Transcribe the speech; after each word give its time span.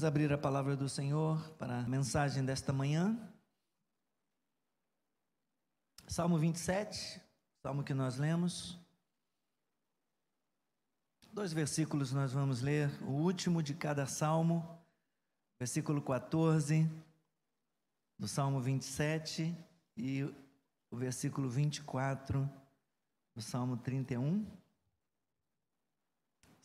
Vamos 0.00 0.08
abrir 0.08 0.32
a 0.32 0.38
palavra 0.38 0.74
do 0.74 0.88
Senhor 0.88 1.38
para 1.58 1.80
a 1.80 1.86
mensagem 1.86 2.42
desta 2.42 2.72
manhã. 2.72 3.20
Salmo 6.08 6.38
27, 6.38 7.20
salmo 7.62 7.84
que 7.84 7.92
nós 7.92 8.16
lemos. 8.16 8.78
Dois 11.30 11.52
versículos 11.52 12.12
nós 12.12 12.32
vamos 12.32 12.62
ler, 12.62 12.88
o 13.02 13.10
último 13.10 13.62
de 13.62 13.74
cada 13.74 14.06
salmo, 14.06 14.66
versículo 15.58 16.00
14 16.00 16.90
do 18.18 18.26
salmo 18.26 18.58
27 18.58 19.54
e 19.98 20.22
o 20.90 20.96
versículo 20.96 21.50
24 21.50 22.50
do 23.34 23.42
salmo 23.42 23.76
31. 23.76 24.46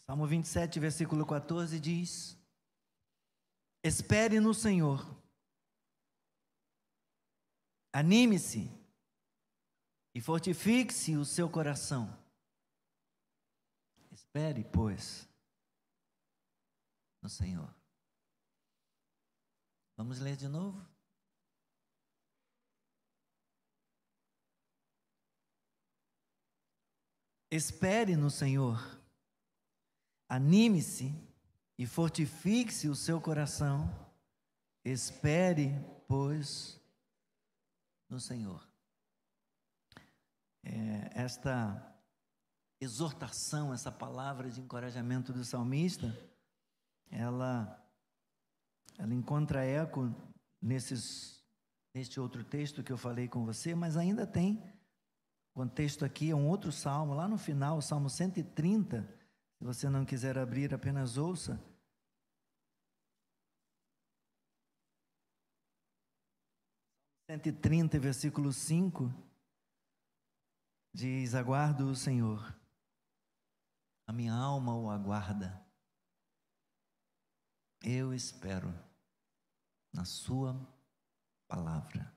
Salmo 0.05 0.25
27, 0.25 0.79
versículo 0.79 1.25
14 1.25 1.77
diz: 1.81 2.44
Espere 3.85 4.39
no 4.39 4.51
Senhor. 4.51 4.99
Anime-se 7.93 8.67
e 10.11 10.19
fortifique-se 10.19 11.15
o 11.15 11.23
seu 11.23 11.47
coração. 11.47 12.09
Espere, 14.11 14.63
pois, 14.63 15.29
no 17.21 17.29
Senhor. 17.29 17.71
Vamos 19.95 20.17
ler 20.19 20.35
de 20.35 20.47
novo? 20.47 20.83
Espere 27.51 28.15
no 28.15 28.31
Senhor. 28.31 28.79
Anime-se 30.27 31.34
e 31.77 31.85
fortifique-se 31.85 32.87
o 32.87 32.95
seu 32.95 33.19
coração. 33.19 33.93
Espere, 34.83 35.73
pois, 36.07 36.79
no 38.09 38.19
Senhor. 38.19 38.65
É, 40.63 41.11
esta 41.13 41.95
exortação, 42.79 43.73
essa 43.73 43.91
palavra 43.91 44.49
de 44.49 44.61
encorajamento 44.61 45.33
do 45.33 45.43
salmista, 45.43 46.17
ela, 47.09 47.83
ela 48.97 49.13
encontra 49.13 49.63
eco 49.63 50.13
nesses, 50.61 51.43
neste 51.93 52.19
outro 52.19 52.43
texto 52.43 52.83
que 52.83 52.91
eu 52.91 52.97
falei 52.97 53.27
com 53.27 53.45
você, 53.45 53.75
mas 53.75 53.97
ainda 53.97 54.25
tem 54.25 54.61
contexto 55.53 56.03
aqui, 56.03 56.31
é 56.31 56.35
um 56.35 56.47
outro 56.47 56.71
salmo, 56.71 57.13
lá 57.13 57.27
no 57.27 57.37
final, 57.37 57.77
o 57.77 57.81
salmo 57.81 58.09
130 58.09 59.07
se 59.65 59.67
você 59.67 59.89
não 59.89 60.05
quiser 60.05 60.37
abrir, 60.37 60.75
apenas 60.75 61.17
ouça. 61.17 61.59
Cento 67.25 67.49
e 67.49 67.51
trinta, 67.51 67.99
versículo 67.99 68.53
5, 68.53 69.11
diz: 70.93 71.33
Aguardo 71.33 71.89
o 71.89 71.95
Senhor, 71.95 72.55
a 74.05 74.13
minha 74.13 74.35
alma 74.35 74.75
o 74.75 74.91
aguarda. 74.91 75.59
Eu 77.83 78.13
espero 78.13 78.71
na 79.91 80.05
Sua 80.05 80.53
palavra. 81.47 82.13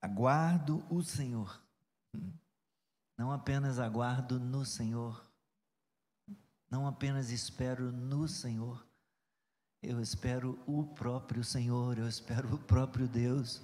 Aguardo 0.00 0.82
o 0.90 1.02
Senhor. 1.02 1.62
Não 3.20 3.30
apenas 3.30 3.78
aguardo 3.78 4.40
no 4.40 4.64
Senhor, 4.64 5.30
não 6.70 6.86
apenas 6.86 7.28
espero 7.28 7.92
no 7.92 8.26
Senhor, 8.26 8.82
eu 9.82 10.00
espero 10.00 10.58
o 10.66 10.86
próprio 10.94 11.44
Senhor, 11.44 11.98
eu 11.98 12.08
espero 12.08 12.54
o 12.54 12.58
próprio 12.58 13.06
Deus. 13.06 13.60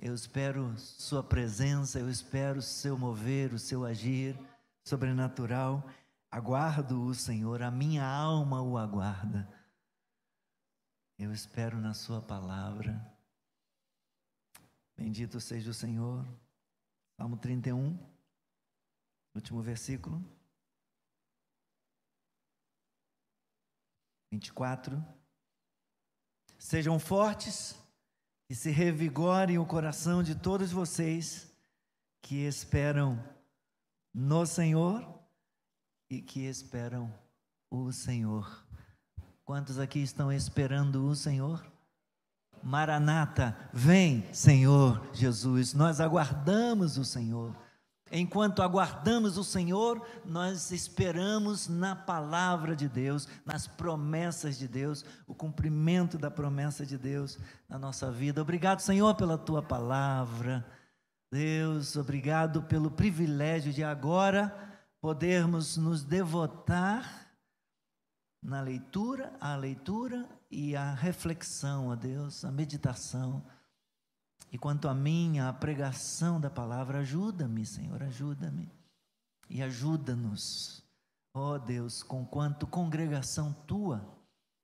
Eu 0.00 0.12
espero 0.12 0.76
Sua 0.76 1.22
presença, 1.22 2.00
eu 2.00 2.10
espero 2.10 2.60
seu 2.60 2.98
mover, 2.98 3.54
o 3.54 3.60
seu 3.60 3.84
agir 3.84 4.36
sobrenatural. 4.84 5.88
Aguardo 6.28 7.04
o 7.04 7.14
Senhor, 7.14 7.62
a 7.62 7.70
minha 7.70 8.04
alma 8.04 8.60
o 8.60 8.76
aguarda. 8.76 9.48
Eu 11.16 11.32
espero 11.32 11.80
na 11.80 11.94
Sua 11.94 12.20
palavra. 12.20 13.00
Bendito 14.96 15.38
seja 15.38 15.70
o 15.70 15.74
Senhor. 15.74 16.26
Salmo 17.16 17.36
31. 17.36 18.15
Último 19.36 19.60
versículo. 19.60 20.24
24. 24.32 25.04
Sejam 26.58 26.98
fortes 26.98 27.76
e 28.48 28.54
se 28.54 28.70
revigorem 28.70 29.58
o 29.58 29.66
coração 29.66 30.22
de 30.22 30.34
todos 30.34 30.72
vocês 30.72 31.54
que 32.22 32.46
esperam 32.46 33.22
no 34.14 34.46
Senhor 34.46 35.06
e 36.08 36.22
que 36.22 36.46
esperam 36.46 37.12
o 37.70 37.92
Senhor. 37.92 38.66
Quantos 39.44 39.78
aqui 39.78 39.98
estão 39.98 40.32
esperando 40.32 41.06
o 41.06 41.14
Senhor? 41.14 41.70
Maranata, 42.62 43.54
vem, 43.70 44.32
Senhor 44.32 45.06
Jesus. 45.12 45.74
Nós 45.74 46.00
aguardamos 46.00 46.96
o 46.96 47.04
Senhor. 47.04 47.65
Enquanto 48.10 48.62
aguardamos 48.62 49.36
o 49.36 49.42
Senhor, 49.42 50.06
nós 50.24 50.70
esperamos 50.70 51.68
na 51.68 51.96
palavra 51.96 52.76
de 52.76 52.88
Deus, 52.88 53.26
nas 53.44 53.66
promessas 53.66 54.56
de 54.56 54.68
Deus, 54.68 55.04
o 55.26 55.34
cumprimento 55.34 56.16
da 56.16 56.30
promessa 56.30 56.86
de 56.86 56.96
Deus 56.96 57.36
na 57.68 57.78
nossa 57.78 58.10
vida. 58.10 58.40
Obrigado, 58.40 58.80
Senhor, 58.80 59.14
pela 59.16 59.36
tua 59.36 59.60
palavra. 59.60 60.64
Deus, 61.32 61.96
obrigado 61.96 62.62
pelo 62.62 62.90
privilégio 62.90 63.72
de 63.72 63.82
agora 63.82 64.54
podermos 65.00 65.76
nos 65.76 66.04
devotar 66.04 67.28
na 68.42 68.60
leitura, 68.60 69.32
à 69.40 69.56
leitura 69.56 70.28
e 70.48 70.76
à 70.76 70.94
reflexão, 70.94 71.90
a 71.90 71.96
Deus, 71.96 72.44
a 72.44 72.52
meditação 72.52 73.44
e 74.52 74.58
quanto 74.58 74.88
a 74.88 74.94
mim, 74.94 75.38
a 75.38 75.52
pregação 75.52 76.40
da 76.40 76.48
palavra, 76.48 77.00
ajuda-me, 77.00 77.66
Senhor, 77.66 78.02
ajuda-me. 78.02 78.70
E 79.48 79.62
ajuda-nos, 79.62 80.82
ó 81.34 81.54
oh 81.54 81.58
Deus, 81.58 82.02
com 82.02 82.24
quanto 82.24 82.66
congregação 82.66 83.52
tua, 83.66 84.04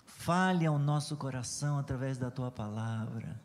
fale 0.05 0.67
ao 0.67 0.79
nosso 0.79 1.17
coração 1.17 1.79
através 1.79 2.19
da 2.19 2.31
tua 2.31 2.51
palavra. 2.51 3.41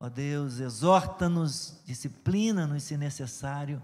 Ó 0.00 0.06
oh 0.06 0.10
Deus, 0.10 0.58
exorta-nos, 0.58 1.82
disciplina-nos 1.84 2.84
se 2.84 2.96
necessário, 2.96 3.82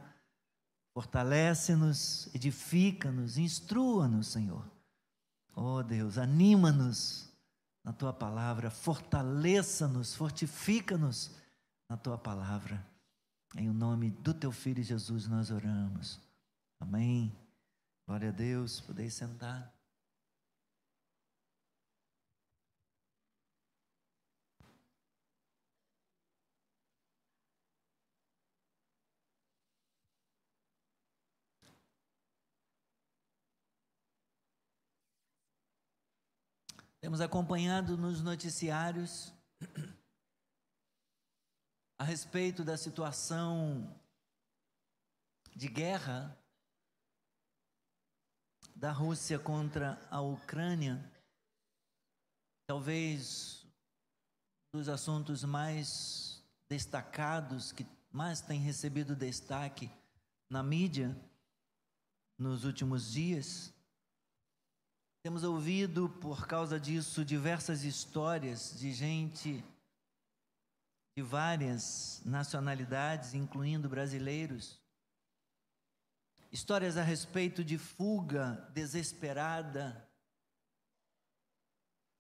fortalece-nos, 0.95 2.29
edifica-nos, 2.35 3.39
instrua-nos, 3.39 4.29
Senhor. 4.29 4.65
Ó 5.55 5.79
oh 5.79 5.83
Deus, 5.83 6.19
anima-nos 6.19 7.29
na 7.85 7.93
tua 7.93 8.13
palavra, 8.13 8.71
fortaleça-nos, 8.71 10.15
fortifica-nos 10.15 11.37
na 11.89 11.97
tua 11.97 12.19
palavra. 12.19 12.85
Em 13.57 13.69
o 13.69 13.73
nome 13.73 14.11
do 14.11 14.35
teu 14.35 14.53
filho 14.53 14.83
Jesus 14.83 15.27
nós 15.27 15.51
oramos. 15.51 16.21
Amém. 16.79 17.35
Glória 18.07 18.29
a 18.29 18.33
Deus. 18.33 18.81
Podeis 18.81 19.15
sentar. 19.15 19.75
Temos 37.01 37.21
acompanhado 37.21 37.97
nos 37.97 38.23
noticiários 38.23 39.33
a 41.99 42.05
respeito 42.05 42.63
da 42.63 42.77
situação 42.77 43.93
de 45.55 45.67
guerra 45.67 46.39
da 48.75 48.93
Rússia 48.93 49.41
contra 49.41 50.01
a 50.09 50.21
Ucrânia, 50.21 51.05
talvez 52.69 53.67
dos 54.73 54.89
assuntos 54.89 55.43
mais 55.43 56.41
destacados, 56.69 57.73
que 57.73 57.85
mais 58.13 58.41
tem 58.41 58.61
recebido 58.61 59.17
destaque 59.17 59.91
na 60.49 60.63
mídia 60.63 61.17
nos 62.39 62.65
últimos 62.65 63.11
dias. 63.11 63.75
Temos 65.25 65.43
ouvido, 65.43 66.09
por 66.09 66.47
causa 66.47 66.79
disso, 66.79 67.25
diversas 67.25 67.83
histórias 67.83 68.79
de 68.79 68.93
gente 68.93 69.65
de 71.19 71.23
várias 71.23 72.23
nacionalidades, 72.25 73.35
incluindo 73.35 73.89
brasileiros. 73.89 74.81
Histórias 76.53 76.97
a 76.97 77.03
respeito 77.03 77.65
de 77.65 77.77
fuga 77.77 78.71
desesperada 78.73 80.09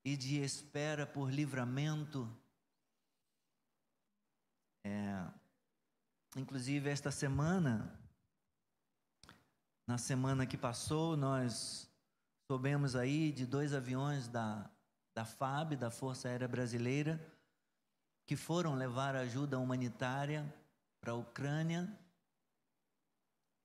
e 0.04 0.16
de 0.16 0.42
espera 0.42 1.06
por 1.06 1.30
livramento. 1.30 2.28
É, 4.84 5.30
inclusive, 6.36 6.90
esta 6.90 7.12
semana, 7.12 7.96
na 9.86 9.96
semana 9.96 10.44
que 10.44 10.56
passou, 10.56 11.16
nós 11.16 11.88
soubemos 12.50 12.96
aí 12.96 13.30
de 13.30 13.46
dois 13.46 13.72
aviões 13.72 14.26
da, 14.26 14.68
da 15.14 15.24
FAB, 15.24 15.76
da 15.76 15.88
Força 15.88 16.26
Aérea 16.26 16.48
Brasileira, 16.48 17.37
que 18.28 18.36
foram 18.36 18.74
levar 18.74 19.16
ajuda 19.16 19.58
humanitária 19.58 20.44
para 21.00 21.12
a 21.12 21.16
Ucrânia 21.16 21.90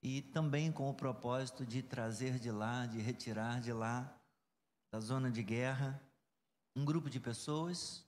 e 0.01 0.21
também 0.21 0.71
com 0.71 0.89
o 0.89 0.93
propósito 0.93 1.65
de 1.65 1.83
trazer 1.83 2.39
de 2.39 2.49
lá, 2.49 2.85
de 2.85 3.01
retirar 3.01 3.59
de 3.59 3.73
lá, 3.73 4.17
da 4.89 5.01
zona 5.01 5.29
de 5.29 5.43
guerra, 5.43 6.01
um 6.73 6.85
grupo 6.85 7.09
de 7.09 7.19
pessoas. 7.19 8.07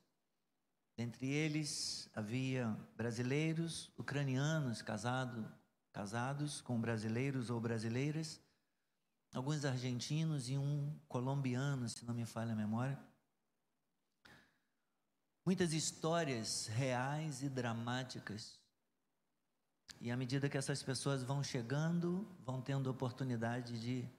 Dentre 0.97 1.27
eles 1.27 2.09
havia 2.15 2.69
brasileiros, 2.95 3.91
ucranianos 3.97 4.81
casado, 4.81 5.45
casados 5.91 6.61
com 6.61 6.79
brasileiros 6.79 7.49
ou 7.49 7.59
brasileiras, 7.59 8.39
alguns 9.33 9.65
argentinos 9.65 10.49
e 10.49 10.57
um 10.57 10.97
colombiano, 11.09 11.89
se 11.89 12.05
não 12.05 12.13
me 12.13 12.25
falha 12.25 12.53
a 12.53 12.55
memória. 12.55 12.97
Muitas 15.45 15.73
histórias 15.73 16.67
reais 16.67 17.43
e 17.43 17.49
dramáticas 17.49 18.59
e 20.01 20.11
à 20.11 20.17
medida 20.17 20.49
que 20.49 20.57
essas 20.57 20.83
pessoas 20.83 21.23
vão 21.23 21.43
chegando, 21.43 22.23
vão 22.43 22.61
tendo 22.61 22.89
oportunidade 22.89 23.79
de 23.79 24.09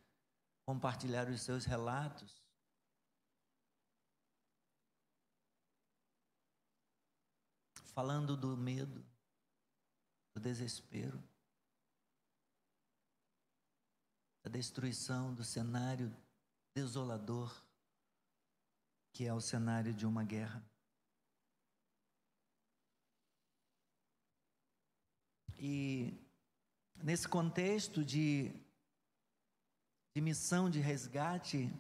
compartilhar 0.65 1.29
os 1.29 1.43
seus 1.43 1.65
relatos. 1.65 2.43
Falando 7.93 8.37
do 8.37 8.57
medo, 8.57 9.05
do 10.35 10.41
desespero, 10.41 11.23
da 14.45 14.51
destruição, 14.51 15.35
do 15.35 15.43
cenário 15.43 16.15
desolador 16.75 17.65
que 19.13 19.25
é 19.25 19.33
o 19.33 19.41
cenário 19.41 19.95
de 19.95 20.05
uma 20.05 20.23
guerra. 20.23 20.63
E 25.59 26.13
nesse 27.03 27.27
contexto 27.27 28.05
de, 28.05 28.53
de 30.15 30.21
missão 30.21 30.69
de 30.69 30.81
resgate, 30.81 31.73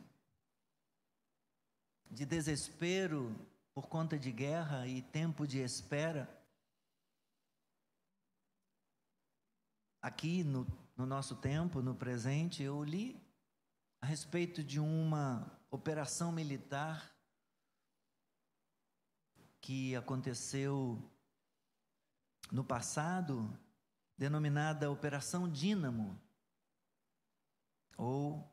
de 2.10 2.24
desespero 2.24 3.34
por 3.74 3.88
conta 3.88 4.18
de 4.18 4.32
guerra 4.32 4.86
e 4.86 5.02
tempo 5.02 5.46
de 5.46 5.58
espera, 5.58 6.28
aqui 10.00 10.44
no, 10.44 10.66
no 10.96 11.04
nosso 11.04 11.36
tempo, 11.36 11.82
no 11.82 11.94
presente, 11.94 12.62
eu 12.62 12.82
li 12.82 13.20
a 14.00 14.06
respeito 14.06 14.62
de 14.62 14.80
uma 14.80 15.60
operação 15.70 16.30
militar 16.30 17.12
que 19.60 19.96
aconteceu 19.96 20.96
no 22.52 22.64
passado 22.64 23.52
denominada 24.16 24.90
Operação 24.90 25.48
Dínamo, 25.48 26.18
ou 27.96 28.50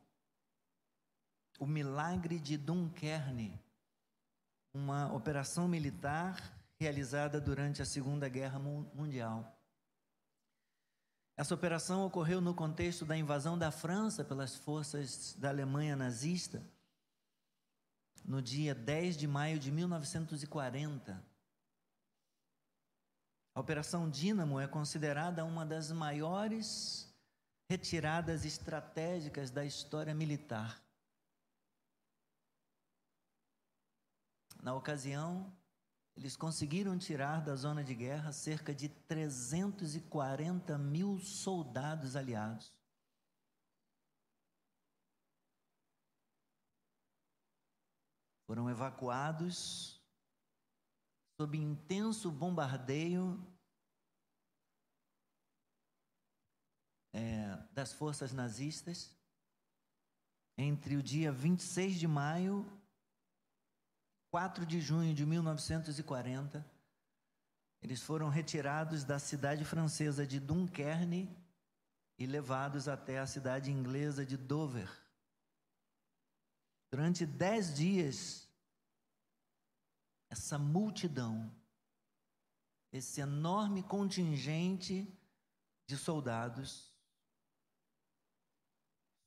o 1.58 1.66
Milagre 1.66 2.38
de 2.38 2.56
Dunkerque, 2.56 3.58
uma 4.72 5.12
operação 5.12 5.68
militar 5.68 6.36
realizada 6.78 7.40
durante 7.40 7.80
a 7.80 7.86
Segunda 7.86 8.28
Guerra 8.28 8.58
Mundial. 8.58 9.56
Essa 11.36 11.54
operação 11.54 12.06
ocorreu 12.06 12.40
no 12.40 12.54
contexto 12.54 13.04
da 13.04 13.16
invasão 13.16 13.58
da 13.58 13.70
França 13.70 14.24
pelas 14.24 14.54
forças 14.54 15.34
da 15.34 15.48
Alemanha 15.48 15.96
nazista, 15.96 16.62
no 18.24 18.40
dia 18.40 18.74
10 18.74 19.16
de 19.16 19.26
maio 19.26 19.58
de 19.58 19.70
1940. 19.70 21.33
A 23.54 23.60
Operação 23.60 24.10
Dínamo 24.10 24.58
é 24.58 24.66
considerada 24.66 25.44
uma 25.44 25.64
das 25.64 25.92
maiores 25.92 27.08
retiradas 27.68 28.44
estratégicas 28.44 29.48
da 29.48 29.64
história 29.64 30.12
militar. 30.12 30.82
Na 34.60 34.74
ocasião, 34.74 35.54
eles 36.16 36.36
conseguiram 36.36 36.98
tirar 36.98 37.42
da 37.44 37.54
zona 37.54 37.84
de 37.84 37.94
guerra 37.94 38.32
cerca 38.32 38.74
de 38.74 38.88
340 38.88 40.76
mil 40.76 41.20
soldados 41.20 42.16
aliados. 42.16 42.72
Foram 48.46 48.68
evacuados 48.68 49.93
sob 51.36 51.58
intenso 51.58 52.30
bombardeio 52.30 53.38
é, 57.12 57.56
das 57.72 57.92
forças 57.92 58.32
nazistas 58.32 59.14
entre 60.56 60.96
o 60.96 61.02
dia 61.02 61.32
26 61.32 61.98
de 61.98 62.06
maio 62.06 62.64
4 64.30 64.66
de 64.66 64.80
junho 64.80 65.14
de 65.14 65.24
1940, 65.24 66.66
eles 67.80 68.02
foram 68.02 68.28
retirados 68.28 69.04
da 69.04 69.18
cidade 69.18 69.64
francesa 69.64 70.26
de 70.26 70.40
Dunkerque 70.40 71.28
e 72.18 72.26
levados 72.26 72.88
até 72.88 73.18
a 73.18 73.26
cidade 73.26 73.70
inglesa 73.70 74.26
de 74.26 74.36
Dover. 74.36 74.90
Durante 76.90 77.26
dez 77.26 77.74
dias, 77.74 78.43
essa 80.34 80.58
multidão, 80.58 81.48
esse 82.92 83.20
enorme 83.20 83.84
contingente 83.84 85.06
de 85.86 85.96
soldados, 85.96 86.92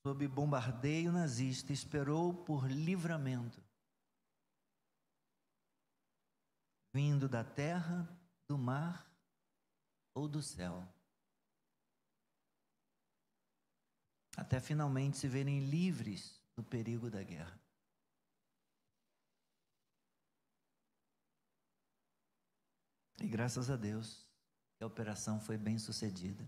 sob 0.06 0.27
bombardeio 0.27 1.13
nazista, 1.13 1.71
esperou 1.71 2.33
por 2.44 2.69
livramento, 2.69 3.63
vindo 6.93 7.29
da 7.29 7.43
terra, 7.46 8.05
do 8.46 8.58
mar 8.58 9.10
ou 10.13 10.27
do 10.27 10.41
céu. 10.41 10.86
Até 14.36 14.60
finalmente 14.60 15.17
se 15.17 15.27
verem 15.29 15.70
livres 15.70 16.43
do 16.53 16.63
perigo 16.65 17.10
da 17.10 17.24
guerra. 17.24 17.66
E 23.19 23.27
graças 23.27 23.69
a 23.69 23.75
Deus, 23.75 24.25
a 24.81 24.86
operação 24.86 25.39
foi 25.39 25.57
bem 25.57 25.77
sucedida. 25.77 26.47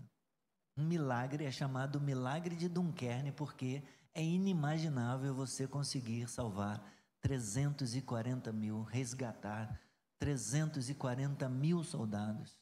Um 0.76 0.86
milagre 0.86 1.44
é 1.44 1.50
chamado 1.50 2.00
milagre 2.00 2.54
de 2.54 2.68
Dunkerque 2.68 3.32
porque 3.32 3.82
é 4.14 4.22
inimaginável 4.22 5.34
você 5.34 5.66
conseguir 5.66 6.28
salvar 6.28 6.80
340 7.20 8.52
mil, 8.52 8.82
resgatar 8.82 9.80
340 10.18 11.48
mil 11.48 11.82
soldados 11.82 12.56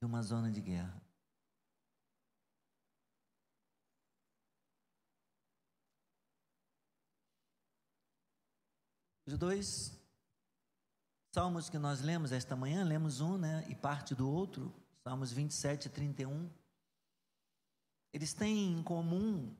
de 0.00 0.06
uma 0.06 0.22
zona 0.22 0.50
de 0.50 0.60
guerra. 0.60 1.02
Os 9.26 9.38
dois 9.38 9.99
Salmos 11.32 11.68
que 11.68 11.78
nós 11.78 12.00
lemos 12.00 12.32
esta 12.32 12.56
manhã, 12.56 12.82
lemos 12.82 13.20
um, 13.20 13.38
né, 13.38 13.64
e 13.68 13.74
parte 13.74 14.14
do 14.14 14.28
outro, 14.28 14.74
Salmos 15.04 15.30
27 15.32 15.86
e 15.86 15.90
31. 15.90 16.50
Eles 18.12 18.34
têm 18.34 18.72
em 18.72 18.82
comum 18.82 19.54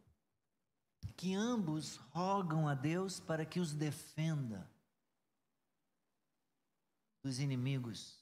que 1.16 1.34
ambos 1.34 1.96
rogam 2.10 2.66
a 2.66 2.74
Deus 2.74 3.20
para 3.20 3.44
que 3.46 3.60
os 3.60 3.72
defenda 3.72 4.68
dos 7.22 7.38
inimigos. 7.38 8.18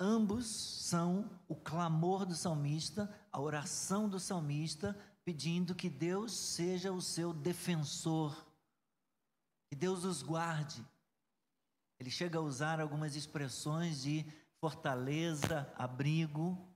Ambos 0.00 0.46
são 0.46 1.30
o 1.46 1.54
clamor 1.54 2.24
do 2.24 2.34
salmista, 2.34 3.12
a 3.30 3.40
oração 3.40 4.08
do 4.08 4.18
salmista, 4.18 4.98
pedindo 5.24 5.74
que 5.74 5.90
Deus 5.90 6.32
seja 6.32 6.92
o 6.92 7.00
seu 7.00 7.32
defensor, 7.32 8.34
que 9.68 9.76
Deus 9.76 10.04
os 10.04 10.22
guarde, 10.22 10.84
ele 12.04 12.10
chega 12.10 12.38
a 12.38 12.42
usar 12.42 12.82
algumas 12.82 13.16
expressões 13.16 14.02
de 14.02 14.26
fortaleza, 14.60 15.72
abrigo, 15.74 16.70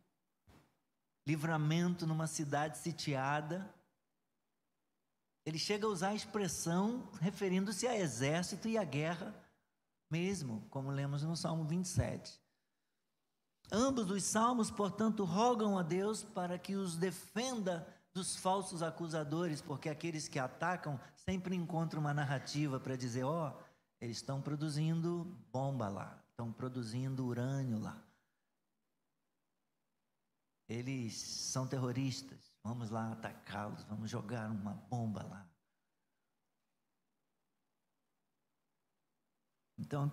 livramento 1.27 2.07
numa 2.07 2.27
cidade 2.27 2.79
sitiada. 2.79 3.71
Ele 5.45 5.59
chega 5.59 5.87
a 5.87 5.91
usar 5.91 6.09
a 6.09 6.15
expressão 6.15 7.13
referindo-se 7.21 7.87
a 7.87 7.95
exército 7.95 8.69
e 8.69 8.79
a 8.79 8.85
guerra 8.85 9.39
mesmo, 10.11 10.67
como 10.71 10.91
lemos 10.91 11.23
no 11.23 11.37
Salmo 11.37 11.65
27. 11.65 12.41
Ambos 13.71 14.11
os 14.11 14.25
salmos, 14.25 14.71
portanto, 14.71 15.25
rogam 15.25 15.79
a 15.79 15.83
Deus 15.83 16.25
para 16.25 16.59
que 16.59 16.75
os 16.75 16.97
defenda 16.97 17.87
dos 18.15 18.35
falsos 18.35 18.83
acusadores, 18.83 19.61
porque 19.61 19.91
aqueles 19.91 20.27
que 20.27 20.39
atacam 20.39 20.99
sempre 21.15 21.55
encontram 21.55 22.01
uma 22.01 22.15
narrativa 22.15 22.81
para 22.81 22.97
dizer: 22.97 23.25
ó, 23.25 23.51
oh, 23.51 23.68
eles 24.01 24.19
estão 24.19 24.41
produzindo 24.41 25.25
bomba 25.51 25.89
lá, 25.89 26.23
estão 26.31 26.53
produzindo 26.53 27.27
urânio 27.27 27.81
lá. 27.81 28.01
Eles 30.69 31.15
são 31.17 31.67
terroristas, 31.67 32.55
vamos 32.63 32.91
lá 32.91 33.13
atacá-los, 33.13 33.83
vamos 33.85 34.11
jogar 34.11 34.51
uma 34.51 34.75
bomba 34.75 35.23
lá. 35.23 35.49
Então, 39.79 40.11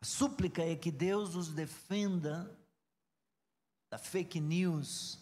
a 0.00 0.04
súplica 0.04 0.62
é 0.62 0.74
que 0.74 0.90
Deus 0.90 1.34
os 1.34 1.48
defenda 1.48 2.58
da 3.90 3.98
fake 3.98 4.40
news, 4.40 5.20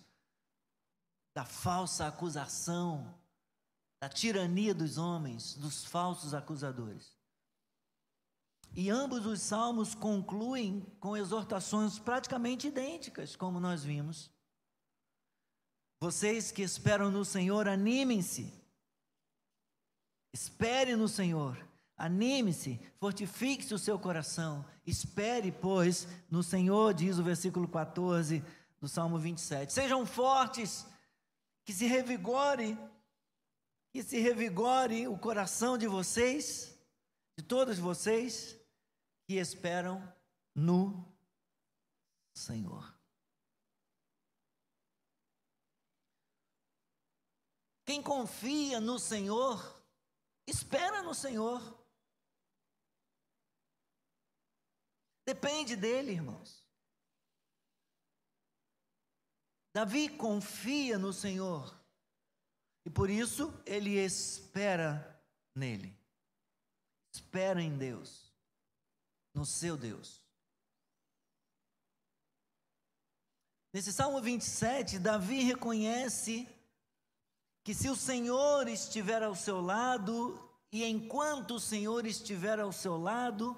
da 1.34 1.44
falsa 1.44 2.06
acusação, 2.06 3.18
da 4.00 4.08
tirania 4.08 4.74
dos 4.74 4.98
homens, 4.98 5.54
dos 5.56 5.84
falsos 5.84 6.34
acusadores. 6.34 7.21
E 8.74 8.88
ambos 8.88 9.26
os 9.26 9.40
salmos 9.42 9.94
concluem 9.94 10.80
com 10.98 11.16
exortações 11.16 11.98
praticamente 11.98 12.68
idênticas, 12.68 13.36
como 13.36 13.60
nós 13.60 13.84
vimos. 13.84 14.30
Vocês 16.00 16.50
que 16.50 16.62
esperam 16.62 17.10
no 17.10 17.24
Senhor, 17.24 17.68
animem-se. 17.68 18.52
Espere 20.32 20.96
no 20.96 21.06
Senhor. 21.06 21.62
Anime-se, 21.98 22.80
fortifique-se 22.98 23.74
o 23.74 23.78
seu 23.78 23.98
coração. 23.98 24.64
Espere, 24.86 25.52
pois, 25.52 26.08
no 26.30 26.42
Senhor, 26.42 26.94
diz 26.94 27.18
o 27.18 27.22
versículo 27.22 27.68
14 27.68 28.42
do 28.80 28.88
Salmo 28.88 29.18
27. 29.18 29.70
Sejam 29.70 30.06
fortes, 30.06 30.86
que 31.64 31.74
se 31.74 31.86
revigore, 31.86 32.76
que 33.92 34.02
se 34.02 34.18
revigore 34.18 35.06
o 35.06 35.16
coração 35.16 35.76
de 35.76 35.86
vocês, 35.86 36.74
de 37.38 37.44
todos 37.44 37.78
vocês 37.78 38.61
que 39.32 39.38
esperam 39.38 39.98
no 40.54 41.10
Senhor. 42.34 42.94
Quem 47.86 48.02
confia 48.02 48.78
no 48.78 48.98
Senhor, 48.98 49.82
espera 50.46 51.02
no 51.02 51.14
Senhor. 51.14 51.60
Depende 55.24 55.76
dele, 55.76 56.12
irmãos. 56.12 56.62
Davi 59.74 60.10
confia 60.10 60.98
no 60.98 61.10
Senhor 61.10 61.74
e 62.84 62.90
por 62.90 63.08
isso 63.08 63.50
ele 63.64 63.96
espera 63.96 65.24
nele. 65.54 65.98
Espera 67.14 67.62
em 67.62 67.76
Deus, 67.78 68.31
no 69.34 69.44
seu 69.44 69.76
Deus. 69.76 70.22
Nesse 73.72 73.92
Salmo 73.92 74.20
27, 74.20 74.98
Davi 74.98 75.42
reconhece 75.42 76.46
que 77.64 77.74
se 77.74 77.88
o 77.88 77.96
Senhor 77.96 78.68
estiver 78.68 79.22
ao 79.22 79.34
seu 79.34 79.60
lado, 79.60 80.38
e 80.70 80.84
enquanto 80.84 81.54
o 81.54 81.60
Senhor 81.60 82.04
estiver 82.04 82.60
ao 82.60 82.72
seu 82.72 82.98
lado, 82.98 83.56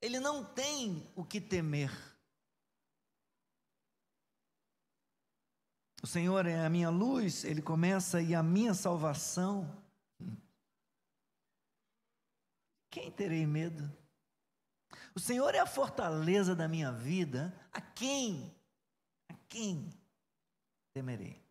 ele 0.00 0.20
não 0.20 0.44
tem 0.44 1.10
o 1.16 1.24
que 1.24 1.40
temer. 1.40 1.90
O 6.02 6.06
Senhor 6.06 6.46
é 6.46 6.64
a 6.64 6.70
minha 6.70 6.90
luz, 6.90 7.44
ele 7.44 7.62
começa 7.62 8.20
e 8.20 8.34
a 8.34 8.42
minha 8.42 8.74
salvação. 8.74 9.82
Quem 12.90 13.10
terei 13.10 13.46
medo? 13.46 13.90
O 15.14 15.20
Senhor 15.20 15.54
é 15.54 15.58
a 15.58 15.66
fortaleza 15.66 16.54
da 16.54 16.68
minha 16.68 16.92
vida, 16.92 17.54
a 17.72 17.80
quem? 17.80 18.54
A 19.28 19.34
quem 19.48 19.92
temerei? 20.92 21.42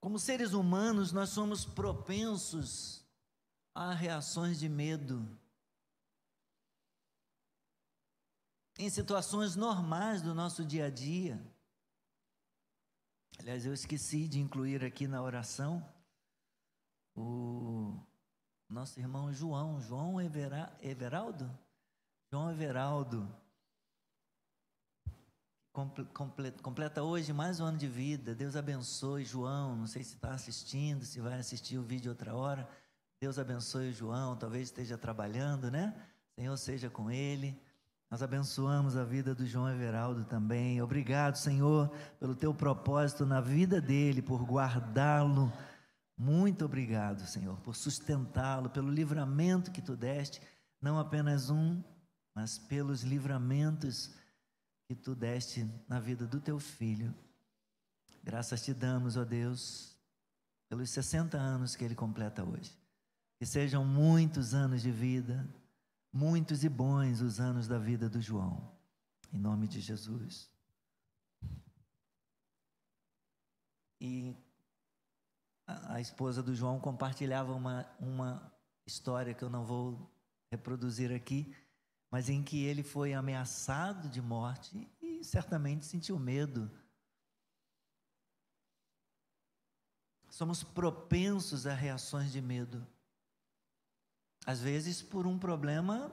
Como 0.00 0.18
seres 0.18 0.52
humanos, 0.52 1.12
nós 1.12 1.30
somos 1.30 1.64
propensos 1.64 3.04
a 3.74 3.92
reações 3.92 4.58
de 4.58 4.68
medo. 4.68 5.26
em 8.78 8.90
situações 8.90 9.56
normais 9.56 10.20
do 10.20 10.34
nosso 10.34 10.64
dia 10.64 10.86
a 10.86 10.90
dia. 10.90 11.40
Aliás, 13.38 13.64
eu 13.64 13.72
esqueci 13.72 14.28
de 14.28 14.38
incluir 14.38 14.84
aqui 14.84 15.06
na 15.06 15.22
oração 15.22 15.86
o 17.14 17.98
nosso 18.68 18.98
irmão 18.98 19.32
João, 19.32 19.80
João 19.80 20.20
Evera, 20.20 20.72
Everaldo? 20.82 21.50
João 22.30 22.50
Everaldo, 22.50 23.28
completa, 26.62 27.02
hoje 27.02 27.32
mais 27.32 27.60
um 27.60 27.66
ano 27.66 27.78
de 27.78 27.86
vida. 27.86 28.34
Deus 28.34 28.56
abençoe 28.56 29.24
João. 29.24 29.76
Não 29.76 29.86
sei 29.86 30.02
se 30.02 30.14
está 30.14 30.32
assistindo, 30.32 31.04
se 31.04 31.20
vai 31.20 31.38
assistir 31.38 31.78
o 31.78 31.82
vídeo 31.82 32.10
outra 32.10 32.34
hora. 32.34 32.68
Deus 33.20 33.38
abençoe 33.38 33.92
João, 33.92 34.36
talvez 34.36 34.68
esteja 34.68 34.98
trabalhando, 34.98 35.70
né? 35.70 35.94
Senhor 36.34 36.56
seja 36.56 36.90
com 36.90 37.10
ele. 37.10 37.60
Nós 38.10 38.22
abençoamos 38.22 38.96
a 38.96 39.04
vida 39.04 39.34
do 39.34 39.46
João 39.46 39.68
Everaldo 39.68 40.24
também. 40.24 40.80
Obrigado, 40.80 41.36
Senhor, 41.36 41.90
pelo 42.18 42.34
teu 42.34 42.54
propósito 42.54 43.26
na 43.26 43.40
vida 43.40 43.80
dele, 43.80 44.22
por 44.22 44.42
guardá-lo. 44.44 45.52
Muito 46.16 46.64
obrigado, 46.64 47.26
Senhor, 47.26 47.60
por 47.60 47.76
sustentá-lo, 47.76 48.70
pelo 48.70 48.90
livramento 48.90 49.70
que 49.70 49.82
tu 49.82 49.96
deste, 49.96 50.40
não 50.80 50.98
apenas 50.98 51.50
um, 51.50 51.82
mas 52.34 52.58
pelos 52.58 53.02
livramentos 53.02 54.14
que 54.88 54.94
tu 54.94 55.14
deste 55.14 55.68
na 55.88 56.00
vida 56.00 56.26
do 56.26 56.40
teu 56.40 56.58
filho. 56.58 57.14
Graças 58.24 58.64
te 58.64 58.72
damos, 58.72 59.16
ó 59.16 59.24
Deus, 59.24 59.96
pelos 60.68 60.90
60 60.90 61.36
anos 61.36 61.76
que 61.76 61.84
ele 61.84 61.94
completa 61.94 62.42
hoje. 62.42 62.72
Que 63.38 63.44
sejam 63.44 63.84
muitos 63.84 64.54
anos 64.54 64.80
de 64.80 64.90
vida 64.90 65.46
muitos 66.16 66.64
e 66.64 66.68
bons 66.68 67.20
os 67.20 67.38
anos 67.38 67.68
da 67.68 67.78
vida 67.78 68.08
do 68.08 68.20
João. 68.22 68.72
Em 69.32 69.38
nome 69.38 69.68
de 69.68 69.80
Jesus. 69.80 70.50
E 74.00 74.34
a, 75.66 76.00
esposa 76.00 76.42
do 76.42 76.54
João 76.54 76.78
compartilhava 76.78 77.52
uma, 77.52 77.86
uma 77.98 78.52
história 78.86 79.34
que 79.34 79.42
eu 79.42 79.50
não 79.50 79.64
vou 79.64 80.10
reproduzir 80.50 81.12
aqui, 81.12 81.54
mas 82.10 82.28
em 82.28 82.42
que 82.42 82.64
ele 82.64 82.82
foi 82.82 83.12
ameaçado 83.12 84.08
de 84.08 84.22
morte 84.22 84.88
e 85.00 85.24
certamente 85.24 85.84
sentiu 85.84 86.18
medo. 86.18 86.70
Somos 90.30 90.62
propensos 90.62 91.66
a 91.66 91.74
reações 91.74 92.30
de 92.30 92.40
medo. 92.40 92.86
Às 94.44 94.60
vezes 94.60 95.02
por 95.02 95.26
um 95.26 95.38
problema 95.38 96.12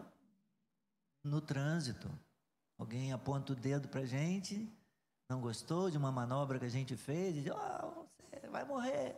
no 1.24 1.40
trânsito. 1.40 2.10
Alguém 2.78 3.14
aponta 3.14 3.54
o 3.54 3.56
dedo 3.56 3.88
para 3.88 4.02
a 4.02 4.06
gente, 4.06 4.68
não 5.30 5.40
gostou 5.40 5.92
de 5.92 5.98
uma 5.98 6.12
manobra 6.12 6.58
que 6.58 6.66
a 6.66 6.70
gente 6.70 6.98
fez, 6.98 7.36
e 7.38 7.42
diz: 7.44 7.54
oh, 7.54 8.08
você 8.18 8.48
vai 8.50 8.66
morrer. 8.66 9.16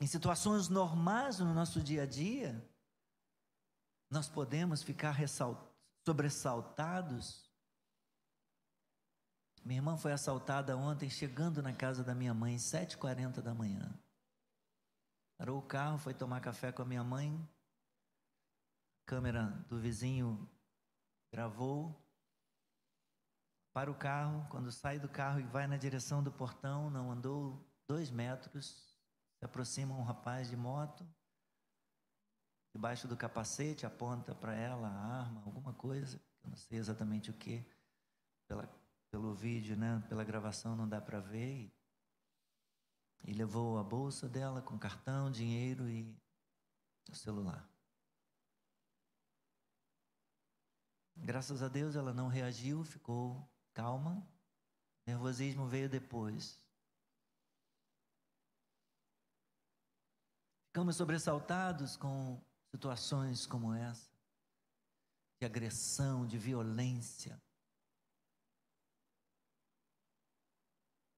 Em 0.00 0.06
situações 0.06 0.70
normais 0.70 1.40
no 1.40 1.52
nosso 1.52 1.82
dia 1.82 2.04
a 2.04 2.06
dia, 2.06 2.66
nós 4.08 4.30
podemos 4.30 4.82
ficar 4.82 5.14
sobressaltados. 6.06 7.48
Minha 9.62 9.80
irmã 9.80 9.98
foi 9.98 10.12
assaltada 10.12 10.74
ontem, 10.74 11.10
chegando 11.10 11.62
na 11.62 11.74
casa 11.74 12.02
da 12.02 12.14
minha 12.14 12.32
mãe, 12.32 12.56
7h40 12.56 13.42
da 13.42 13.52
manhã. 13.52 13.92
Parou 15.36 15.58
o 15.58 15.66
carro, 15.66 15.98
foi 15.98 16.14
tomar 16.14 16.40
café 16.40 16.72
com 16.72 16.80
a 16.80 16.86
minha 16.86 17.04
mãe. 17.04 17.30
A 19.02 19.10
câmera 19.10 19.48
do 19.68 19.78
vizinho 19.78 20.50
gravou. 21.30 21.94
Para 23.74 23.90
o 23.90 23.94
carro, 23.94 24.48
quando 24.48 24.72
sai 24.72 24.98
do 24.98 25.10
carro 25.10 25.40
e 25.40 25.44
vai 25.44 25.66
na 25.66 25.76
direção 25.76 26.22
do 26.22 26.32
portão, 26.32 26.90
não 26.90 27.12
andou 27.12 27.62
dois 27.86 28.10
metros, 28.10 28.89
se 29.40 29.44
aproxima 29.46 29.94
um 29.94 30.02
rapaz 30.02 30.50
de 30.50 30.56
moto, 30.56 31.02
debaixo 32.74 33.08
do 33.08 33.16
capacete, 33.16 33.86
aponta 33.86 34.34
para 34.34 34.54
ela 34.54 34.86
a 34.86 35.20
arma, 35.22 35.42
alguma 35.46 35.72
coisa, 35.72 36.22
eu 36.44 36.50
não 36.50 36.56
sei 36.56 36.78
exatamente 36.78 37.30
o 37.30 37.34
que, 37.34 37.64
pelo 39.10 39.34
vídeo, 39.34 39.76
né? 39.76 40.04
Pela 40.10 40.22
gravação 40.22 40.76
não 40.76 40.86
dá 40.86 41.00
para 41.00 41.20
ver. 41.20 41.72
E 43.24 43.32
levou 43.32 43.78
a 43.78 43.82
bolsa 43.82 44.28
dela 44.28 44.60
com 44.60 44.78
cartão, 44.78 45.30
dinheiro 45.30 45.88
e 45.88 46.14
o 47.10 47.14
celular. 47.14 47.66
Graças 51.16 51.62
a 51.62 51.68
Deus 51.68 51.96
ela 51.96 52.12
não 52.12 52.28
reagiu, 52.28 52.84
ficou 52.84 53.50
calma. 53.72 54.22
O 55.06 55.10
nervosismo 55.10 55.66
veio 55.66 55.88
depois. 55.88 56.59
Ficamos 60.70 60.94
sobressaltados 60.94 61.96
com 61.96 62.40
situações 62.70 63.44
como 63.44 63.74
essa, 63.74 64.08
de 65.40 65.44
agressão, 65.44 66.24
de 66.24 66.38
violência. 66.38 67.42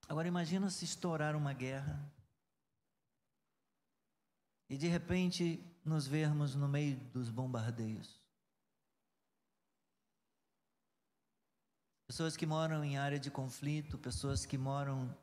Agora 0.08 0.26
imagina 0.26 0.70
se 0.70 0.86
estourar 0.86 1.36
uma 1.36 1.52
guerra 1.52 2.02
e 4.70 4.78
de 4.78 4.88
repente 4.88 5.62
nos 5.84 6.06
vermos 6.06 6.54
no 6.54 6.66
meio 6.66 6.98
dos 7.10 7.28
bombardeios. 7.28 8.22
Pessoas 12.06 12.38
que 12.38 12.46
moram 12.46 12.82
em 12.82 12.96
área 12.96 13.20
de 13.20 13.30
conflito, 13.30 13.98
pessoas 13.98 14.46
que 14.46 14.56
moram 14.56 15.14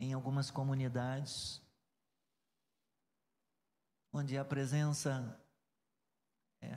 em 0.00 0.12
algumas 0.12 0.50
comunidades, 0.50 1.62
onde 4.12 4.36
a 4.36 4.44
presença 4.44 5.38
é, 6.60 6.76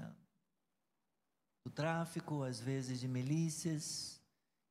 do 1.64 1.72
tráfico, 1.72 2.44
às 2.44 2.60
vezes 2.60 3.00
de 3.00 3.08
milícias, 3.08 4.22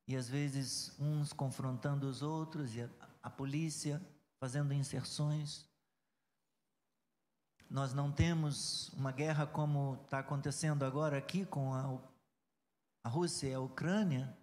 e 0.07 0.15
às 0.15 0.27
vezes 0.27 0.97
uns 0.99 1.31
confrontando 1.33 2.07
os 2.07 2.21
outros, 2.21 2.75
e 2.75 2.81
a, 2.81 2.89
a 3.23 3.29
polícia 3.29 4.01
fazendo 4.39 4.73
inserções. 4.73 5.65
Nós 7.69 7.93
não 7.93 8.11
temos 8.11 8.89
uma 8.89 9.11
guerra 9.11 9.47
como 9.47 9.95
está 10.03 10.19
acontecendo 10.19 10.83
agora 10.83 11.17
aqui 11.17 11.45
com 11.45 11.73
a, 11.73 11.97
a 13.05 13.09
Rússia 13.09 13.47
e 13.47 13.53
a 13.53 13.59
Ucrânia, 13.61 14.37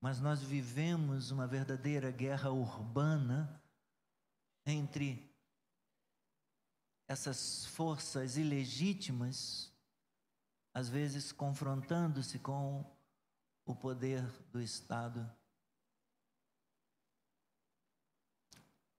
mas 0.00 0.20
nós 0.20 0.40
vivemos 0.42 1.32
uma 1.32 1.46
verdadeira 1.46 2.12
guerra 2.12 2.50
urbana 2.50 3.60
entre 4.64 5.25
essas 7.08 7.66
forças 7.66 8.36
ilegítimas, 8.36 9.72
às 10.74 10.88
vezes 10.88 11.32
confrontando-se 11.32 12.38
com 12.38 12.84
o 13.64 13.74
poder 13.74 14.22
do 14.50 14.60
Estado. 14.60 15.30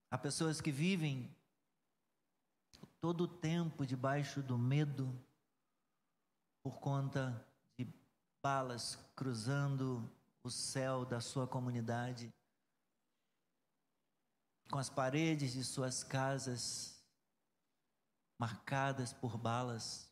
Há 0.09 0.17
pessoas 0.17 0.61
que 0.61 0.71
vivem 0.71 1.29
todo 3.01 3.25
o 3.25 3.27
tempo 3.27 3.85
debaixo 3.85 4.41
do 4.41 4.57
medo 4.57 5.13
por 6.63 6.79
conta 6.79 7.45
de 7.77 7.87
balas 8.41 8.97
cruzando 9.15 10.09
o 10.43 10.49
céu 10.49 11.05
da 11.05 11.19
sua 11.19 11.45
comunidade, 11.45 12.33
com 14.71 14.79
as 14.79 14.89
paredes 14.89 15.53
de 15.53 15.63
suas 15.63 16.03
casas 16.03 16.96
marcadas 18.37 19.13
por 19.13 19.37
balas, 19.37 20.11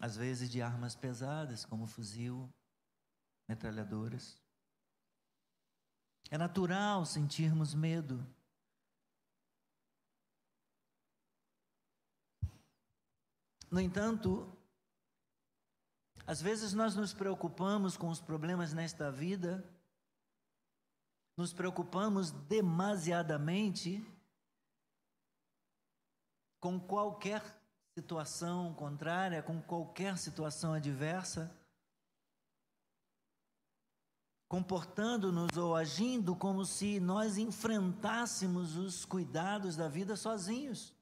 às 0.00 0.16
vezes 0.16 0.50
de 0.50 0.60
armas 0.60 0.94
pesadas, 0.94 1.64
como 1.64 1.86
fuzil, 1.86 2.52
metralhadoras. 3.48 4.40
É 6.30 6.36
natural 6.36 7.06
sentirmos 7.06 7.74
medo. 7.74 8.26
No 13.70 13.80
entanto, 13.80 14.52
às 16.26 16.42
vezes 16.42 16.72
nós 16.72 16.96
nos 16.96 17.12
preocupamos 17.14 17.96
com 17.96 18.08
os 18.08 18.20
problemas 18.20 18.72
nesta 18.72 19.10
vida, 19.10 19.64
nos 21.36 21.52
preocupamos 21.52 22.30
demasiadamente 22.30 24.04
com 26.66 26.80
qualquer 26.80 27.40
situação 27.96 28.74
contrária, 28.74 29.40
com 29.40 29.62
qualquer 29.62 30.18
situação 30.18 30.72
adversa, 30.72 31.56
comportando-nos 34.48 35.56
ou 35.56 35.76
agindo 35.76 36.34
como 36.34 36.64
se 36.64 36.98
nós 36.98 37.38
enfrentássemos 37.38 38.74
os 38.74 39.04
cuidados 39.04 39.76
da 39.76 39.86
vida 39.88 40.16
sozinhos 40.16 40.92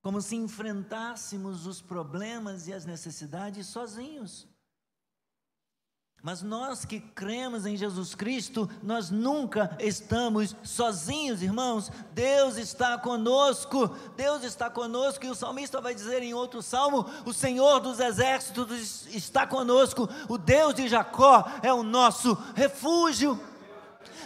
como 0.00 0.22
se 0.22 0.36
enfrentássemos 0.36 1.66
os 1.66 1.82
problemas 1.82 2.68
e 2.68 2.72
as 2.72 2.86
necessidades 2.86 3.66
sozinhos. 3.66 4.46
Mas 6.22 6.42
nós 6.42 6.84
que 6.84 6.98
cremos 6.98 7.66
em 7.66 7.76
Jesus 7.76 8.14
Cristo, 8.14 8.68
nós 8.82 9.10
nunca 9.10 9.76
estamos 9.78 10.56
sozinhos, 10.64 11.40
irmãos. 11.40 11.90
Deus 12.12 12.56
está 12.56 12.98
conosco, 12.98 13.88
Deus 14.16 14.42
está 14.42 14.68
conosco, 14.68 15.24
e 15.24 15.30
o 15.30 15.34
salmista 15.34 15.80
vai 15.80 15.94
dizer 15.94 16.22
em 16.22 16.34
outro 16.34 16.62
salmo: 16.62 17.06
O 17.24 17.32
Senhor 17.32 17.78
dos 17.80 18.00
exércitos 18.00 19.06
está 19.08 19.46
conosco, 19.46 20.08
o 20.28 20.36
Deus 20.36 20.74
de 20.74 20.88
Jacó 20.88 21.44
é 21.62 21.72
o 21.72 21.84
nosso 21.84 22.34
refúgio. 22.54 23.40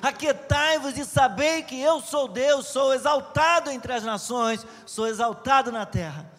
Aquietai-vos 0.00 0.96
e 0.96 1.04
sabei 1.04 1.62
que 1.62 1.78
eu 1.78 2.00
sou 2.00 2.26
Deus, 2.26 2.68
sou 2.68 2.94
exaltado 2.94 3.70
entre 3.70 3.92
as 3.92 4.02
nações, 4.02 4.66
sou 4.86 5.06
exaltado 5.06 5.70
na 5.70 5.84
terra. 5.84 6.32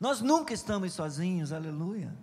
Nós 0.00 0.20
nunca 0.20 0.54
estamos 0.54 0.94
sozinhos, 0.94 1.52
aleluia. 1.52 2.21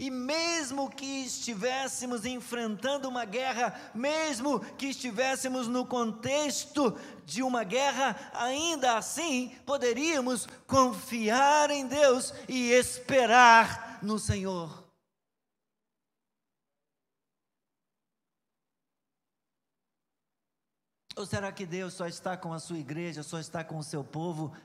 E 0.00 0.08
mesmo 0.10 0.88
que 0.88 1.04
estivéssemos 1.26 2.24
enfrentando 2.24 3.06
uma 3.06 3.26
guerra, 3.26 3.78
mesmo 3.94 4.58
que 4.76 4.86
estivéssemos 4.86 5.68
no 5.68 5.84
contexto 5.84 6.98
de 7.26 7.42
uma 7.42 7.64
guerra, 7.64 8.16
ainda 8.32 8.96
assim 8.96 9.50
poderíamos 9.66 10.46
confiar 10.66 11.70
em 11.70 11.86
Deus 11.86 12.32
e 12.48 12.70
esperar 12.70 13.98
no 14.02 14.18
Senhor. 14.18 14.90
Ou 21.14 21.26
será 21.26 21.52
que 21.52 21.66
Deus 21.66 21.92
só 21.92 22.06
está 22.06 22.38
com 22.38 22.54
a 22.54 22.58
sua 22.58 22.78
igreja, 22.78 23.22
só 23.22 23.38
está 23.38 23.62
com 23.62 23.76
o 23.76 23.84
seu 23.84 24.02
povo 24.02 24.56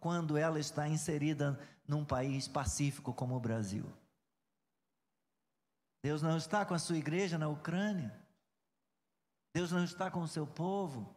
quando 0.00 0.36
ela 0.36 0.60
está 0.60 0.86
inserida 0.86 1.58
num 1.88 2.04
país 2.04 2.46
pacífico 2.46 3.14
como 3.14 3.34
o 3.34 3.40
Brasil? 3.40 3.90
Deus 6.06 6.22
não 6.22 6.36
está 6.36 6.64
com 6.64 6.72
a 6.72 6.78
sua 6.78 6.96
igreja 6.96 7.36
na 7.36 7.48
Ucrânia? 7.48 8.16
Deus 9.52 9.72
não 9.72 9.82
está 9.82 10.08
com 10.08 10.20
o 10.20 10.28
seu 10.28 10.46
povo? 10.46 11.12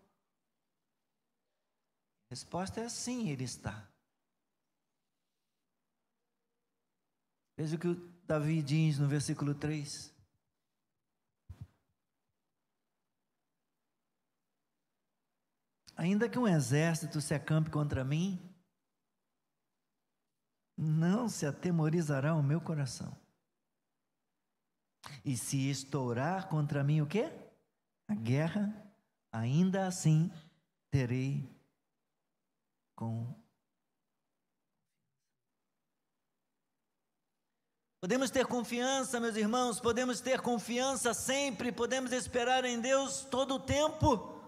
A 2.26 2.34
resposta 2.34 2.82
é 2.82 2.90
sim, 2.90 3.30
Ele 3.30 3.44
está. 3.44 3.88
Veja 7.56 7.76
o 7.76 7.80
que 7.80 7.94
Davi 8.26 8.64
diz 8.64 8.98
no 8.98 9.08
versículo 9.08 9.54
3. 9.54 10.12
Ainda 15.98 16.28
que 16.28 16.40
um 16.40 16.48
exército 16.48 17.22
se 17.22 17.36
acampe 17.36 17.70
contra 17.70 18.04
mim, 18.04 18.42
não 20.76 21.30
se 21.30 21.46
atemorizará 21.46 22.34
o 22.34 22.42
meu 22.42 22.60
coração. 22.60 23.19
E 25.24 25.38
se 25.38 25.70
estourar 25.70 26.48
contra 26.48 26.84
mim 26.84 27.02
o 27.02 27.08
quê? 27.08 27.32
A 28.08 28.16
guerra, 28.16 28.74
ainda 29.32 29.88
assim 29.88 30.32
terei 30.90 31.48
com 32.96 33.34
Podemos 38.02 38.30
ter 38.30 38.46
confiança, 38.46 39.20
meus 39.20 39.36
irmãos, 39.36 39.82
podemos 39.82 40.22
ter 40.22 40.40
confiança 40.40 41.14
sempre, 41.14 41.70
podemos 41.70 42.14
esperar 42.14 42.64
em 42.64 42.80
Deus 42.80 43.28
todo 43.30 43.56
o 43.56 43.60
tempo. 43.60 44.39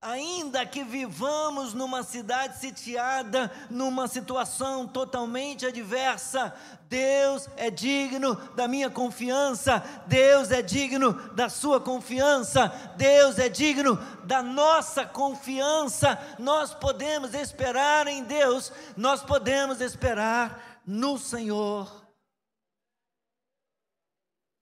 Ainda 0.00 0.64
que 0.66 0.84
vivamos 0.84 1.72
numa 1.72 2.02
cidade 2.02 2.58
sitiada, 2.58 3.50
numa 3.70 4.06
situação 4.06 4.86
totalmente 4.86 5.66
adversa, 5.66 6.54
Deus 6.88 7.48
é 7.56 7.70
digno 7.70 8.36
da 8.54 8.68
minha 8.68 8.90
confiança, 8.90 9.82
Deus 10.06 10.50
é 10.50 10.62
digno 10.62 11.12
da 11.32 11.48
sua 11.48 11.80
confiança, 11.80 12.68
Deus 12.96 13.38
é 13.38 13.48
digno 13.48 13.96
da 14.24 14.42
nossa 14.42 15.04
confiança. 15.04 16.18
Nós 16.38 16.74
podemos 16.74 17.34
esperar 17.34 18.06
em 18.06 18.22
Deus, 18.22 18.70
nós 18.96 19.22
podemos 19.22 19.80
esperar 19.80 20.82
no 20.86 21.18
Senhor. 21.18 22.06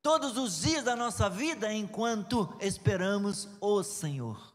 Todos 0.01 0.37
os 0.37 0.61
dias 0.61 0.85
da 0.85 0.95
nossa 0.95 1.29
vida, 1.29 1.73
enquanto 1.73 2.55
esperamos 2.61 3.49
o 3.61 3.83
Senhor. 3.83 4.55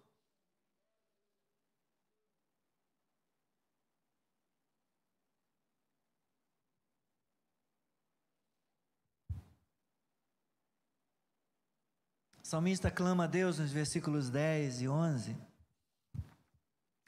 O 12.38 12.38
salmista 12.49 12.89
clama 12.89 13.25
a 13.25 13.27
Deus 13.27 13.59
nos 13.59 13.71
versículos 13.71 14.31
10 14.31 14.81
e 14.81 14.87
11. 14.87 15.37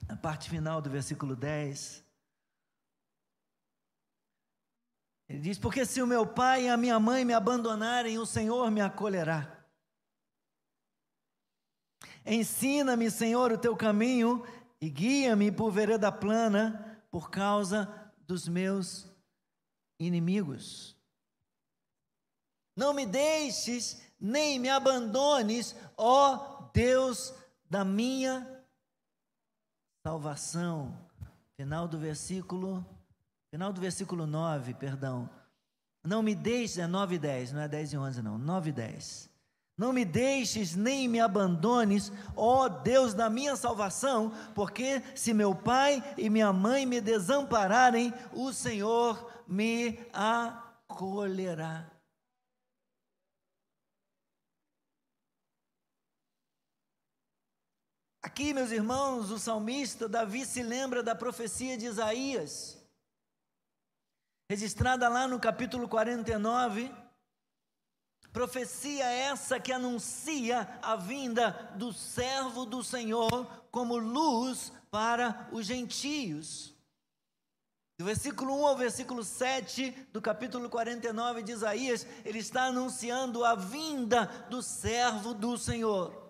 A 0.07 0.15
parte 0.15 0.47
final 0.47 0.79
do 0.79 0.87
versículo 0.87 1.35
10. 1.35 2.05
Ele 5.27 5.39
diz: 5.39 5.57
Porque 5.57 5.83
se 5.83 5.99
o 5.99 6.05
meu 6.05 6.27
pai 6.27 6.65
e 6.65 6.69
a 6.69 6.77
minha 6.77 6.99
mãe 6.99 7.25
me 7.25 7.33
abandonarem, 7.33 8.19
o 8.19 8.25
Senhor 8.25 8.69
me 8.69 8.81
acolherá. 8.81 9.65
Ensina-me, 12.23 13.09
Senhor, 13.09 13.51
o 13.51 13.57
teu 13.57 13.75
caminho 13.75 14.45
e 14.79 14.91
guia-me 14.91 15.51
por 15.51 15.71
vereda 15.71 16.11
plana 16.11 17.03
por 17.09 17.31
causa 17.31 18.13
dos 18.27 18.47
meus 18.47 19.11
inimigos. 19.99 20.95
Não 22.75 22.93
me 22.93 23.07
deixes 23.07 24.10
nem 24.21 24.59
me 24.59 24.69
abandones, 24.69 25.75
ó 25.97 26.69
Deus 26.71 27.33
da 27.69 27.83
minha 27.83 28.63
salvação. 30.05 30.95
Final 31.57 31.87
do 31.87 31.97
versículo, 31.97 32.85
final 33.49 33.73
do 33.73 33.81
versículo 33.81 34.27
9, 34.27 34.75
perdão. 34.75 35.29
Não 36.03 36.23
me 36.23 36.35
deixes, 36.35 36.77
é 36.77 36.87
9 36.87 37.15
e 37.15 37.19
10, 37.19 37.53
não 37.53 37.61
é 37.61 37.67
10 37.67 37.93
e 37.93 37.97
11 37.97 38.21
não, 38.21 38.37
9 38.37 38.69
e 38.69 38.73
10. 38.73 39.29
Não 39.77 39.93
me 39.93 40.05
deixes 40.05 40.75
nem 40.75 41.07
me 41.07 41.19
abandones, 41.19 42.11
ó 42.35 42.67
Deus 42.67 43.13
da 43.13 43.29
minha 43.29 43.55
salvação, 43.55 44.31
porque 44.53 45.01
se 45.15 45.33
meu 45.33 45.55
pai 45.55 46.03
e 46.17 46.29
minha 46.29 46.53
mãe 46.53 46.85
me 46.85 47.01
desampararem, 47.01 48.13
o 48.33 48.53
Senhor 48.53 49.31
me 49.47 49.99
acolherá. 50.13 51.89
Aqui, 58.23 58.53
meus 58.53 58.69
irmãos, 58.69 59.31
o 59.31 59.39
salmista 59.39 60.07
Davi 60.07 60.45
se 60.45 60.61
lembra 60.61 61.01
da 61.01 61.15
profecia 61.15 61.75
de 61.75 61.87
Isaías, 61.87 62.77
registrada 64.47 65.09
lá 65.09 65.27
no 65.27 65.39
capítulo 65.39 65.87
49. 65.87 66.93
Profecia 68.31 69.05
essa 69.05 69.59
que 69.59 69.73
anuncia 69.73 70.69
a 70.83 70.95
vinda 70.95 71.73
do 71.75 71.91
servo 71.91 72.63
do 72.63 72.83
Senhor 72.83 73.47
como 73.71 73.97
luz 73.97 74.71
para 74.91 75.49
os 75.51 75.65
gentios. 75.65 76.75
Do 77.97 78.05
versículo 78.05 78.55
1 78.61 78.67
ao 78.67 78.77
versículo 78.77 79.23
7 79.23 79.91
do 80.13 80.21
capítulo 80.21 80.69
49 80.69 81.41
de 81.41 81.53
Isaías, 81.53 82.05
ele 82.23 82.39
está 82.39 82.65
anunciando 82.65 83.43
a 83.43 83.55
vinda 83.55 84.25
do 84.47 84.61
servo 84.61 85.33
do 85.33 85.57
Senhor. 85.57 86.20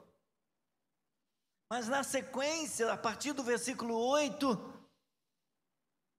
Mas 1.72 1.88
na 1.88 2.04
sequência, 2.04 2.92
a 2.92 2.98
partir 2.98 3.32
do 3.32 3.46
versículo 3.46 3.96
8, 3.96 4.52
o 4.52 4.86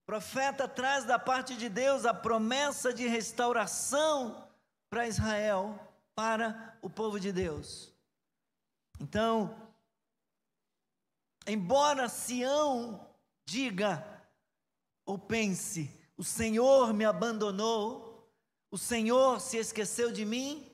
profeta 0.06 0.66
traz 0.66 1.04
da 1.04 1.18
parte 1.18 1.54
de 1.54 1.68
Deus 1.68 2.06
a 2.06 2.14
promessa 2.14 2.90
de 2.90 3.06
restauração 3.06 4.48
para 4.88 5.06
Israel, 5.06 5.78
para 6.14 6.78
o 6.80 6.88
povo 6.88 7.20
de 7.20 7.30
Deus. 7.30 7.92
Então, 8.98 9.54
embora 11.46 12.08
Sião 12.08 13.06
diga 13.44 14.02
ou 15.04 15.18
pense, 15.18 15.90
o 16.16 16.24
Senhor 16.24 16.94
me 16.94 17.04
abandonou, 17.04 18.26
o 18.70 18.78
Senhor 18.78 19.38
se 19.38 19.58
esqueceu 19.58 20.10
de 20.10 20.24
mim, 20.24 20.71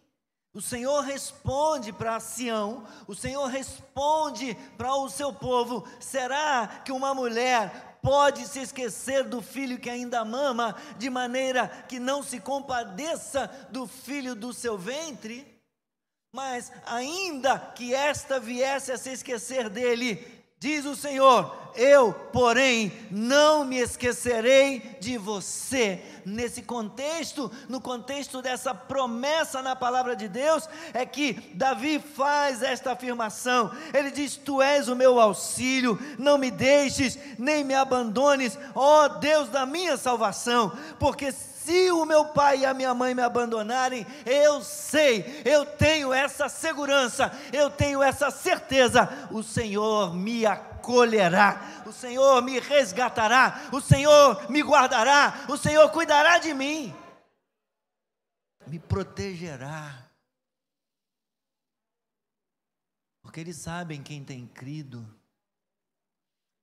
o 0.55 0.61
Senhor 0.61 1.03
responde 1.03 1.93
para 1.93 2.19
Sião, 2.19 2.87
o 3.07 3.15
Senhor 3.15 3.47
responde 3.47 4.57
para 4.77 4.95
o 4.95 5.09
seu 5.09 5.33
povo: 5.33 5.87
será 6.01 6.83
que 6.85 6.91
uma 6.91 7.15
mulher 7.15 7.99
pode 8.03 8.47
se 8.47 8.61
esquecer 8.61 9.25
do 9.25 9.43
filho 9.43 9.79
que 9.79 9.91
ainda 9.91 10.25
mama, 10.25 10.75
de 10.97 11.11
maneira 11.11 11.69
que 11.89 11.99
não 11.99 12.23
se 12.23 12.41
compadeça 12.41 13.47
do 13.71 13.87
filho 13.87 14.35
do 14.35 14.53
seu 14.53 14.79
ventre? 14.79 15.47
Mas 16.33 16.73
ainda 16.87 17.59
que 17.59 17.95
esta 17.95 18.39
viesse 18.39 18.93
a 18.93 18.99
se 18.99 19.11
esquecer 19.11 19.69
dele, 19.69 20.38
Diz 20.61 20.85
o 20.85 20.97
Senhor: 20.97 21.57
Eu, 21.77 22.13
porém, 22.33 22.93
não 23.13 23.65
me 23.65 23.79
esquecerei 23.79 24.97
de 24.99 25.17
você. 25.17 26.03
Nesse 26.27 26.63
contexto, 26.63 27.51
no 27.69 27.81
contexto 27.81 28.43
dessa 28.43 28.75
promessa 28.75 29.63
na 29.63 29.77
palavra 29.77 30.17
de 30.17 30.29
Deus, 30.29 30.69
é 30.93 31.07
que 31.07 31.35
Davi 31.55 32.01
faz 32.01 32.61
esta 32.61 32.93
afirmação. 32.93 33.71
Ele 33.95 34.11
diz: 34.11 34.37
Tu 34.37 34.61
és 34.61 34.89
o 34.89 34.97
meu 34.97 35.21
auxílio, 35.21 35.97
não 36.19 36.37
me 36.37 36.51
deixes, 36.51 37.17
nem 37.39 37.63
me 37.63 37.75
abandones, 37.75 38.59
ó 38.75 39.07
Deus 39.07 39.49
da 39.49 39.65
minha 39.65 39.97
salvação, 39.97 40.77
porque 40.99 41.31
se 41.69 41.93
o 41.93 42.07
meu 42.07 42.25
pai 42.25 42.61
e 42.61 42.67
a 42.67 42.73
minha 42.73 42.95
mãe 42.95 43.15
me 43.15 43.21
abandonarem, 43.21 44.07
eu 44.25 44.65
sei, 44.65 45.43
eu 45.45 45.67
tenho 45.67 46.15
essa 46.15 46.49
segurança, 46.49 47.31
eu 47.53 47.71
tenho 47.71 48.03
essa 48.03 48.31
certeza, 48.31 49.07
o 49.31 49.43
Senhor 49.43 50.15
me 50.15 50.47
acolherá, 50.47 51.83
o 51.85 51.93
Senhor 51.93 52.41
me 52.41 52.59
resgatará, 52.59 53.69
o 53.71 53.83
Senhor 53.83 54.51
me 54.51 54.63
guardará, 54.63 55.45
o 55.47 55.59
Senhor 55.59 55.91
cuidará 55.91 56.39
de 56.39 56.55
mim, 56.55 56.95
me 58.67 58.79
protegerá. 58.79 60.07
Porque 63.21 63.41
eles 63.41 63.57
sabem 63.57 64.03
quem 64.03 64.25
tem 64.25 64.47
crido. 64.47 65.07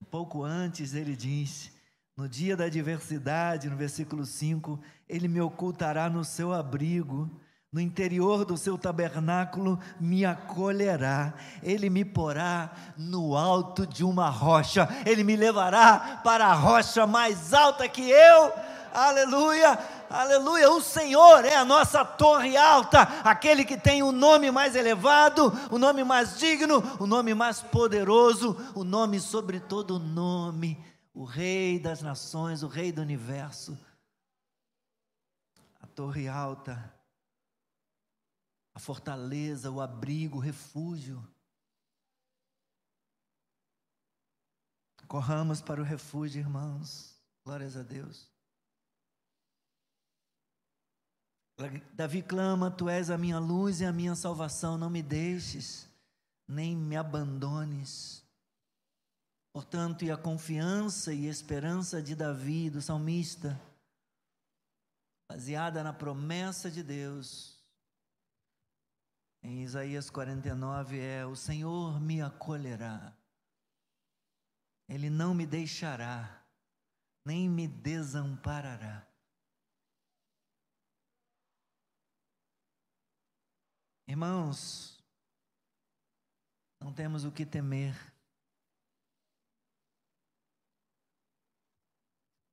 Pouco 0.10 0.44
antes 0.44 0.96
ele 0.96 1.16
disse: 1.16 1.75
no 2.18 2.30
dia 2.30 2.56
da 2.56 2.66
adversidade, 2.66 3.70
no 3.70 3.76
versículo 3.76 4.26
5, 4.26 4.80
ele 5.08 5.28
me 5.28 5.42
ocultará 5.42 6.10
no 6.10 6.24
seu 6.24 6.54
abrigo, 6.54 7.30
no 7.74 7.82
interior 7.82 8.46
do 8.46 8.56
seu 8.56 8.78
tabernáculo 8.78 9.78
me 10.00 10.24
acolherá, 10.24 11.34
ele 11.62 11.90
me 11.90 12.06
porá 12.06 12.72
no 12.98 13.36
alto 13.36 13.86
de 13.86 14.06
uma 14.06 14.30
rocha, 14.30 14.88
ele 15.06 15.26
me 15.26 15.36
levará 15.36 16.22
para 16.24 16.46
a 16.46 16.54
rocha 16.54 17.06
mais 17.06 17.54
alta 17.54 17.86
que 17.90 18.10
eu. 18.10 18.54
Aleluia, 18.94 19.78
aleluia. 20.10 20.72
O 20.72 20.80
Senhor 20.80 21.44
é 21.44 21.58
a 21.58 21.66
nossa 21.66 22.06
torre 22.06 22.56
alta, 22.56 23.02
aquele 23.26 23.66
que 23.66 23.76
tem 23.76 24.02
o 24.02 24.14
nome 24.14 24.50
mais 24.52 24.74
elevado, 24.74 25.52
o 25.70 25.78
nome 25.78 26.02
mais 26.06 26.40
digno, 26.40 26.82
o 26.98 27.06
nome 27.06 27.34
mais 27.34 27.62
poderoso, 27.62 28.56
o 28.74 28.86
nome 28.86 29.20
sobre 29.20 29.60
todo 29.60 30.00
nome 30.00 30.82
o 31.16 31.24
Rei 31.24 31.80
das 31.80 32.02
nações, 32.02 32.62
o 32.62 32.68
Rei 32.68 32.92
do 32.92 33.02
universo, 33.02 33.80
a 35.80 35.88
torre 35.88 36.28
alta, 36.28 36.94
a 38.74 38.80
fortaleza, 38.80 39.72
o 39.72 39.80
abrigo, 39.80 40.38
o 40.38 40.42
refúgio. 40.42 41.26
Corramos 45.08 45.62
para 45.62 45.80
o 45.80 45.86
refúgio, 45.86 46.40
irmãos. 46.40 47.16
Glórias 47.46 47.78
a 47.78 47.84
Deus. 47.84 48.30
Davi 51.94 52.22
clama: 52.22 52.70
Tu 52.70 52.90
és 52.90 53.10
a 53.10 53.18
minha 53.18 53.40
luz 53.40 53.80
e 53.80 53.86
a 53.86 53.94
minha 53.94 54.16
salvação, 54.16 54.78
não 54.78 54.90
me 54.90 55.02
deixes, 55.02 55.88
nem 56.46 56.76
me 56.76 56.98
abandones. 56.98 58.25
Portanto, 59.56 60.04
e 60.04 60.12
a 60.12 60.18
confiança 60.18 61.14
e 61.14 61.28
esperança 61.28 62.04
de 62.04 62.14
Davi, 62.14 62.70
do 62.70 62.82
salmista, 62.82 63.58
baseada 65.32 65.82
na 65.82 65.94
promessa 65.94 66.70
de 66.70 66.84
Deus, 66.84 67.58
em 69.42 69.64
Isaías 69.64 70.10
49 70.10 71.00
é: 71.00 71.26
O 71.26 71.38
Senhor 71.38 72.02
me 72.02 72.22
acolherá. 72.22 73.18
Ele 74.90 75.10
não 75.10 75.34
me 75.34 75.48
deixará, 75.48 76.46
nem 77.24 77.50
me 77.50 77.66
desamparará. 77.66 79.08
Irmãos, 84.06 85.02
não 86.78 86.92
temos 86.92 87.24
o 87.24 87.32
que 87.32 87.46
temer. 87.46 88.15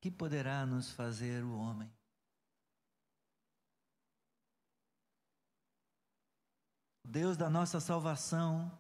Que 0.03 0.11
poderá 0.11 0.67
nos 0.67 0.91
fazer 0.91 1.45
o 1.45 1.57
homem? 1.57 1.89
Deus 7.05 7.37
da 7.37 7.49
nossa 7.49 7.79
salvação, 7.79 8.77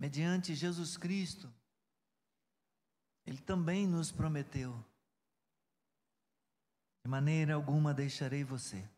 mediante 0.00 0.52
Jesus 0.52 0.96
Cristo, 0.96 1.48
Ele 3.24 3.38
também 3.38 3.86
nos 3.86 4.10
prometeu: 4.10 4.84
de 7.04 7.08
maneira 7.08 7.54
alguma 7.54 7.94
deixarei 7.94 8.42
você, 8.42 8.90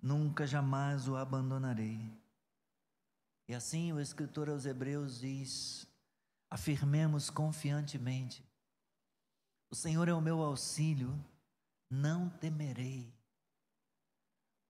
nunca 0.00 0.46
jamais 0.46 1.08
o 1.08 1.16
abandonarei. 1.16 1.98
E 3.48 3.54
assim 3.56 3.92
o 3.92 4.00
escritor 4.00 4.48
aos 4.48 4.66
Hebreus 4.66 5.18
diz: 5.18 5.84
afirmemos 6.48 7.28
confiantemente: 7.28 8.45
o 9.70 9.74
Senhor 9.74 10.08
é 10.08 10.14
o 10.14 10.20
meu 10.20 10.42
auxílio, 10.42 11.12
não 11.90 12.28
temerei. 12.28 13.12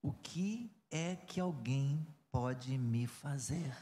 O 0.03 0.13
que 0.13 0.71
é 0.91 1.17
que 1.17 1.41
alguém 1.41 2.07
pode 2.31 2.77
me 2.79 3.07
fazer? 3.07 3.75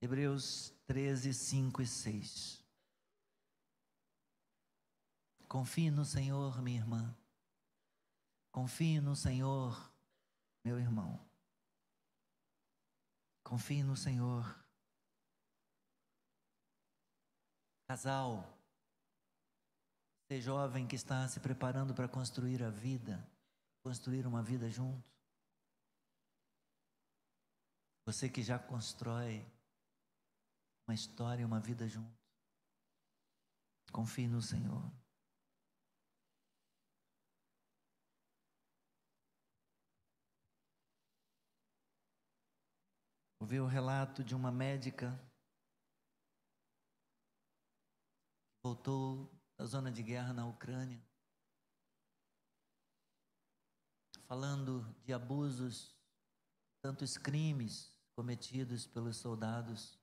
Hebreus 0.00 0.70
13, 0.86 1.32
5 1.34 1.82
e 1.82 1.86
6. 1.86 2.64
Confie 5.48 5.90
no 5.90 6.04
Senhor, 6.04 6.60
minha 6.60 6.78
irmã. 6.78 7.16
Confie 8.52 9.00
no 9.00 9.16
Senhor, 9.16 9.92
meu 10.64 10.78
irmão. 10.78 11.18
Confie 13.42 13.82
no 13.82 13.96
Senhor. 13.96 14.44
Casal, 17.86 18.57
você 20.28 20.42
jovem 20.42 20.86
que 20.86 20.94
está 20.94 21.26
se 21.26 21.40
preparando 21.40 21.94
para 21.94 22.06
construir 22.06 22.62
a 22.62 22.68
vida, 22.68 23.26
construir 23.82 24.26
uma 24.26 24.42
vida 24.42 24.68
junto. 24.68 25.02
Você 28.04 28.28
que 28.28 28.42
já 28.42 28.58
constrói 28.58 29.42
uma 30.86 30.94
história, 30.94 31.46
uma 31.46 31.58
vida 31.58 31.88
junto. 31.88 32.14
Confie 33.90 34.28
no 34.28 34.42
Senhor. 34.42 34.92
Ouvi 43.40 43.60
o 43.60 43.66
relato 43.66 44.22
de 44.22 44.34
uma 44.34 44.52
médica 44.52 45.18
que 48.52 48.62
voltou 48.62 49.37
da 49.58 49.66
zona 49.66 49.90
de 49.90 50.02
guerra 50.04 50.32
na 50.32 50.46
Ucrânia, 50.46 51.02
falando 54.28 54.86
de 55.04 55.12
abusos, 55.12 55.96
tantos 56.80 57.18
crimes 57.18 57.92
cometidos 58.14 58.86
pelos 58.86 59.16
soldados 59.16 59.98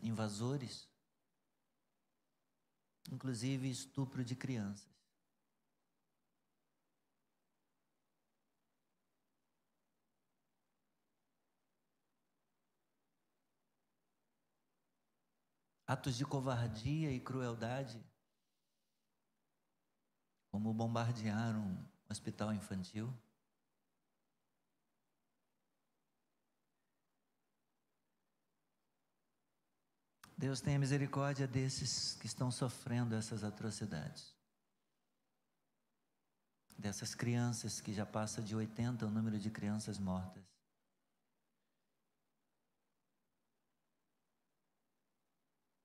invasores, 0.00 0.88
inclusive 3.10 3.68
estupro 3.68 4.24
de 4.24 4.34
crianças. 4.34 4.88
Atos 15.86 16.16
de 16.16 16.24
covardia 16.24 17.10
e 17.10 17.20
crueldade, 17.20 18.02
como 20.50 20.72
bombardear 20.72 21.56
um 21.56 21.76
hospital 22.08 22.52
infantil. 22.52 23.12
Deus 30.36 30.60
tenha 30.60 30.78
misericórdia 30.78 31.46
desses 31.46 32.14
que 32.16 32.26
estão 32.26 32.50
sofrendo 32.50 33.14
essas 33.14 33.44
atrocidades. 33.44 34.34
Dessas 36.76 37.14
crianças 37.14 37.80
que 37.80 37.92
já 37.94 38.04
passa 38.04 38.42
de 38.42 38.54
80 38.54 39.06
o 39.06 39.10
número 39.10 39.38
de 39.38 39.50
crianças 39.50 39.98
mortas. 39.98 40.53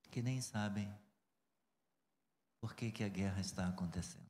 Que 0.09 0.21
nem 0.21 0.41
sabem 0.41 0.91
por 2.59 2.75
que, 2.75 2.91
que 2.91 3.03
a 3.03 3.09
guerra 3.09 3.39
está 3.39 3.67
acontecendo. 3.67 4.29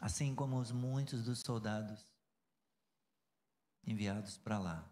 Assim 0.00 0.34
como 0.34 0.58
os 0.60 0.70
muitos 0.70 1.24
dos 1.24 1.40
soldados 1.40 2.06
enviados 3.84 4.36
para 4.36 4.58
lá 4.58 4.88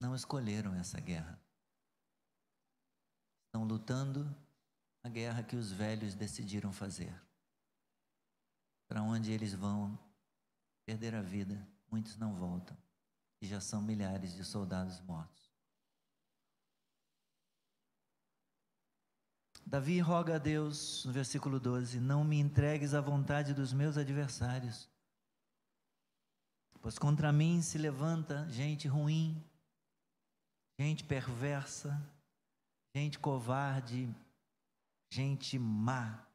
não 0.00 0.14
escolheram 0.14 0.74
essa 0.74 1.00
guerra. 1.00 1.40
Estão 3.46 3.64
lutando 3.64 4.24
a 5.04 5.08
guerra 5.08 5.42
que 5.42 5.56
os 5.56 5.70
velhos 5.70 6.14
decidiram 6.14 6.72
fazer. 6.72 7.14
Para 8.88 9.02
onde 9.02 9.30
eles 9.30 9.54
vão 9.54 9.98
perder 10.84 11.14
a 11.14 11.22
vida, 11.22 11.68
muitos 11.88 12.16
não 12.16 12.34
voltam 12.34 12.76
e 13.40 13.46
já 13.46 13.60
são 13.60 13.80
milhares 13.80 14.34
de 14.34 14.44
soldados 14.44 15.00
mortos. 15.00 15.50
Davi 19.64 20.00
roga 20.00 20.34
a 20.34 20.38
Deus, 20.38 21.04
no 21.04 21.12
versículo 21.12 21.60
12: 21.60 22.00
Não 22.00 22.24
me 22.24 22.38
entregues 22.38 22.92
à 22.92 23.00
vontade 23.00 23.54
dos 23.54 23.72
meus 23.72 23.96
adversários, 23.96 24.90
pois 26.80 26.98
contra 26.98 27.32
mim 27.32 27.62
se 27.62 27.78
levanta 27.78 28.48
gente 28.48 28.88
ruim, 28.88 29.40
gente 30.78 31.04
perversa, 31.04 31.96
gente 32.94 33.18
covarde, 33.18 34.12
gente 35.08 35.56
má. 35.58 36.26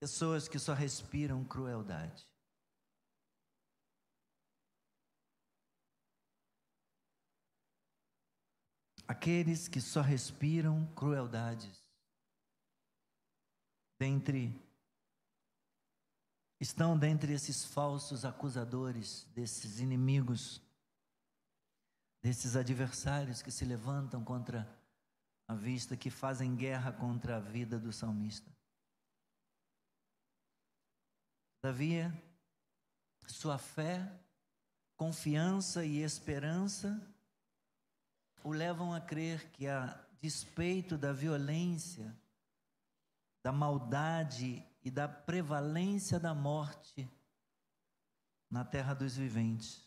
Pessoas 0.00 0.48
que 0.48 0.58
só 0.58 0.74
respiram 0.74 1.44
crueldade. 1.44 2.31
Aqueles 9.12 9.68
que 9.68 9.78
só 9.78 10.00
respiram 10.00 10.86
crueldades. 10.94 11.86
Dentre 14.00 14.58
estão 16.58 16.98
dentre 16.98 17.32
esses 17.32 17.62
falsos 17.62 18.24
acusadores, 18.24 19.26
desses 19.34 19.80
inimigos, 19.80 20.62
desses 22.22 22.56
adversários 22.56 23.42
que 23.42 23.50
se 23.50 23.66
levantam 23.66 24.24
contra 24.24 24.66
a 25.46 25.54
vista, 25.54 25.94
que 25.94 26.08
fazem 26.08 26.56
guerra 26.56 26.90
contra 26.90 27.36
a 27.36 27.40
vida 27.40 27.78
do 27.78 27.92
salmista. 27.92 28.50
Todavia, 31.60 32.10
sua 33.26 33.58
fé, 33.58 34.10
confiança 34.96 35.84
e 35.84 35.98
esperança 35.98 37.11
o 38.44 38.50
levam 38.50 38.92
a 38.92 39.00
crer 39.00 39.50
que, 39.52 39.66
a 39.66 39.98
despeito 40.20 40.96
da 40.96 41.12
violência, 41.12 42.16
da 43.42 43.52
maldade 43.52 44.64
e 44.82 44.90
da 44.90 45.08
prevalência 45.08 46.18
da 46.18 46.34
morte 46.34 47.10
na 48.50 48.64
terra 48.64 48.94
dos 48.94 49.16
viventes, 49.16 49.84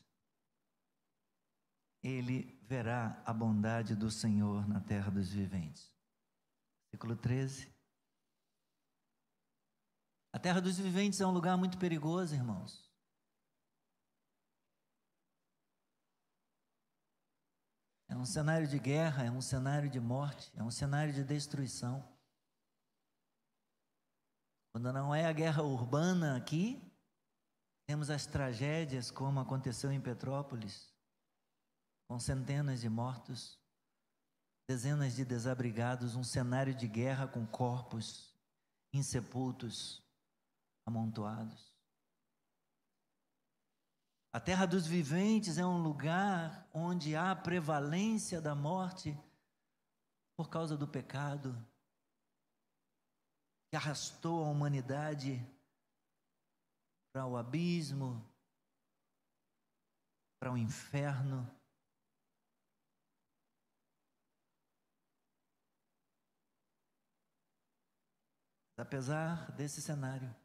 ele 2.04 2.60
verá 2.64 3.22
a 3.26 3.34
bondade 3.34 3.96
do 3.96 4.12
Senhor 4.12 4.68
na 4.68 4.80
terra 4.80 5.10
dos 5.10 5.30
viventes. 5.30 5.92
Versículo 6.86 7.16
13. 7.16 7.74
A 10.32 10.40
terra 10.40 10.60
dos 10.60 10.78
viventes 10.78 11.22
é 11.22 11.26
um 11.26 11.32
lugar 11.32 11.58
muito 11.58 11.78
perigoso, 11.78 12.36
irmãos. 12.36 12.85
É 18.16 18.18
um 18.18 18.26
cenário 18.26 18.66
de 18.66 18.80
guerra, 18.80 19.26
é 19.26 19.30
um 19.30 19.42
cenário 19.42 19.90
de 19.90 20.00
morte, 20.00 20.50
é 20.56 20.64
um 20.64 20.72
cenário 20.72 21.14
de 21.14 21.22
destruição. 21.22 22.02
Quando 24.72 24.94
não 24.94 25.14
é 25.14 25.26
a 25.26 25.34
guerra 25.34 25.62
urbana 25.64 26.38
aqui, 26.38 26.82
Temos 27.88 28.10
as 28.10 28.26
tragédias, 28.26 29.12
como 29.12 29.40
aconteceu 29.40 29.92
em 29.92 30.02
Petrópolis, 30.02 30.92
com 32.08 32.20
centenas 32.20 32.82
de 32.82 32.90
mortos, 32.90 33.60
dezenas 34.68 35.16
de 35.16 35.24
desabrigados, 35.24 36.16
um 36.16 36.24
cenário 36.24 36.74
de 36.74 36.88
guerra 36.88 37.28
com 37.28 37.46
corpos 37.46 38.34
insepultos, 38.92 40.02
amontoados. 40.84 41.75
A 44.36 44.40
terra 44.42 44.66
dos 44.66 44.86
viventes 44.86 45.58
é 45.58 45.66
um 45.66 45.82
lugar 45.82 46.68
onde 46.74 47.16
há 47.16 47.34
prevalência 47.34 48.42
da 48.42 48.54
morte 48.54 49.18
por 50.36 50.50
causa 50.50 50.76
do 50.76 50.86
pecado 50.86 51.56
que 53.70 53.78
arrastou 53.78 54.44
a 54.44 54.50
humanidade 54.50 55.40
para 57.14 57.26
o 57.26 57.38
abismo, 57.38 58.30
para 60.38 60.52
o 60.52 60.58
inferno. 60.58 61.50
Apesar 68.78 69.50
desse 69.54 69.82
cenário, 69.82 70.36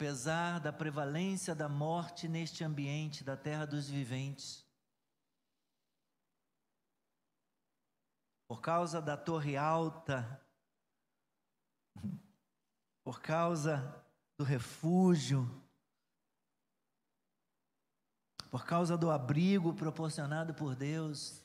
apesar 0.00 0.58
da 0.60 0.72
prevalência 0.72 1.54
da 1.54 1.68
morte 1.68 2.26
neste 2.26 2.64
ambiente 2.64 3.22
da 3.22 3.36
terra 3.36 3.66
dos 3.66 3.86
viventes, 3.86 4.66
por 8.48 8.62
causa 8.62 9.02
da 9.02 9.14
torre 9.14 9.58
alta, 9.58 10.42
por 13.04 13.20
causa 13.20 14.02
do 14.38 14.42
refúgio, 14.42 15.46
por 18.50 18.64
causa 18.64 18.96
do 18.96 19.10
abrigo 19.10 19.74
proporcionado 19.74 20.54
por 20.54 20.74
Deus, 20.74 21.44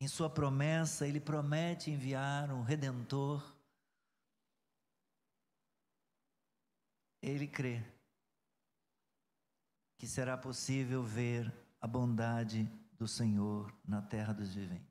em 0.00 0.08
Sua 0.08 0.28
promessa, 0.28 1.06
Ele 1.06 1.20
promete 1.20 1.88
enviar 1.88 2.50
um 2.50 2.64
redentor. 2.64 3.57
Ele 7.20 7.46
crê 7.46 7.82
que 9.98 10.06
será 10.06 10.36
possível 10.36 11.02
ver 11.02 11.52
a 11.80 11.86
bondade 11.86 12.64
do 12.96 13.08
Senhor 13.08 13.72
na 13.86 14.00
terra 14.00 14.32
dos 14.32 14.54
viventes. 14.54 14.87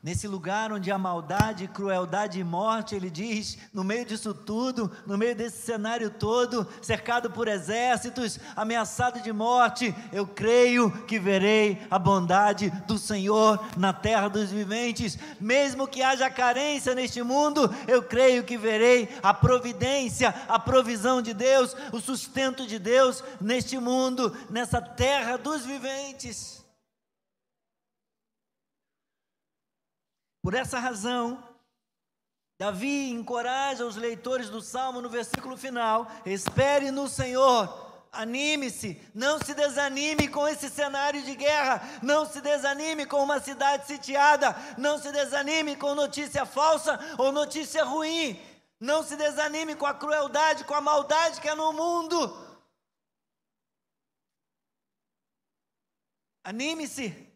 Nesse 0.00 0.28
lugar 0.28 0.72
onde 0.72 0.92
há 0.92 0.98
maldade, 0.98 1.66
crueldade 1.66 2.38
e 2.38 2.44
morte, 2.44 2.94
ele 2.94 3.10
diz, 3.10 3.58
no 3.74 3.82
meio 3.82 4.04
disso 4.04 4.32
tudo, 4.32 4.90
no 5.04 5.18
meio 5.18 5.34
desse 5.34 5.60
cenário 5.62 6.08
todo, 6.08 6.68
cercado 6.80 7.32
por 7.32 7.48
exércitos, 7.48 8.38
ameaçado 8.54 9.20
de 9.20 9.32
morte, 9.32 9.92
eu 10.12 10.24
creio 10.24 10.88
que 11.06 11.18
verei 11.18 11.84
a 11.90 11.98
bondade 11.98 12.70
do 12.86 12.96
Senhor 12.96 13.60
na 13.76 13.92
terra 13.92 14.28
dos 14.28 14.50
viventes. 14.50 15.18
Mesmo 15.40 15.88
que 15.88 16.00
haja 16.00 16.30
carência 16.30 16.94
neste 16.94 17.20
mundo, 17.20 17.68
eu 17.88 18.00
creio 18.00 18.44
que 18.44 18.56
verei 18.56 19.08
a 19.20 19.34
providência, 19.34 20.32
a 20.48 20.60
provisão 20.60 21.20
de 21.20 21.34
Deus, 21.34 21.74
o 21.92 22.00
sustento 22.00 22.64
de 22.64 22.78
Deus 22.78 23.24
neste 23.40 23.76
mundo, 23.78 24.32
nessa 24.48 24.80
terra 24.80 25.36
dos 25.36 25.66
viventes. 25.66 26.67
Por 30.48 30.54
essa 30.54 30.78
razão, 30.78 31.46
Davi 32.58 33.10
encoraja 33.10 33.84
os 33.84 33.96
leitores 33.96 34.48
do 34.48 34.62
salmo 34.62 35.02
no 35.02 35.10
versículo 35.10 35.58
final: 35.58 36.10
espere 36.24 36.90
no 36.90 37.06
Senhor, 37.06 38.08
anime-se, 38.10 38.98
não 39.14 39.38
se 39.38 39.52
desanime 39.52 40.26
com 40.26 40.48
esse 40.48 40.70
cenário 40.70 41.22
de 41.22 41.34
guerra, 41.34 41.82
não 42.02 42.24
se 42.24 42.40
desanime 42.40 43.04
com 43.04 43.22
uma 43.22 43.38
cidade 43.40 43.86
sitiada, 43.86 44.56
não 44.78 44.98
se 44.98 45.12
desanime 45.12 45.76
com 45.76 45.94
notícia 45.94 46.46
falsa 46.46 46.98
ou 47.18 47.30
notícia 47.30 47.84
ruim, 47.84 48.40
não 48.80 49.02
se 49.02 49.16
desanime 49.16 49.74
com 49.74 49.84
a 49.84 49.92
crueldade, 49.92 50.64
com 50.64 50.72
a 50.72 50.80
maldade 50.80 51.42
que 51.42 51.48
é 51.50 51.54
no 51.54 51.74
mundo. 51.74 52.34
Anime-se. 56.42 57.27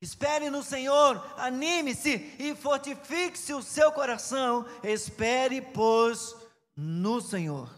Espere 0.00 0.48
no 0.48 0.62
Senhor, 0.62 1.16
anime-se 1.38 2.14
e 2.38 2.56
fortifique-se 2.56 3.52
o 3.52 3.62
seu 3.62 3.92
coração. 3.92 4.64
Espere, 4.82 5.60
pois, 5.60 6.34
no 6.74 7.20
Senhor. 7.20 7.68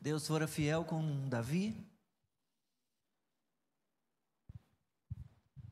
Deus 0.00 0.26
fora 0.26 0.48
fiel 0.48 0.82
com 0.82 1.28
Davi. 1.28 1.76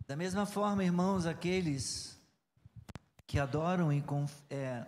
Da 0.06 0.14
mesma 0.14 0.44
forma, 0.44 0.84
irmãos, 0.84 1.24
aqueles 1.24 2.20
que 3.26 3.38
adoram 3.38 3.90
e, 3.90 4.04
é, 4.50 4.84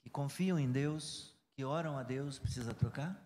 que 0.00 0.10
confiam 0.10 0.58
em 0.58 0.72
Deus, 0.72 1.37
que 1.58 1.64
oram 1.64 1.98
a 1.98 2.04
Deus 2.04 2.38
precisa 2.38 2.72
trocar? 2.72 3.20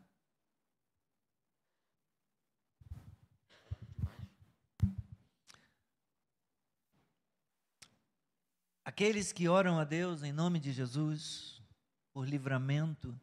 Aqueles 8.82 9.34
que 9.34 9.50
oram 9.50 9.78
a 9.78 9.84
Deus 9.84 10.22
em 10.22 10.32
nome 10.32 10.58
de 10.58 10.72
Jesus, 10.72 11.62
por 12.10 12.26
livramento, 12.26 13.14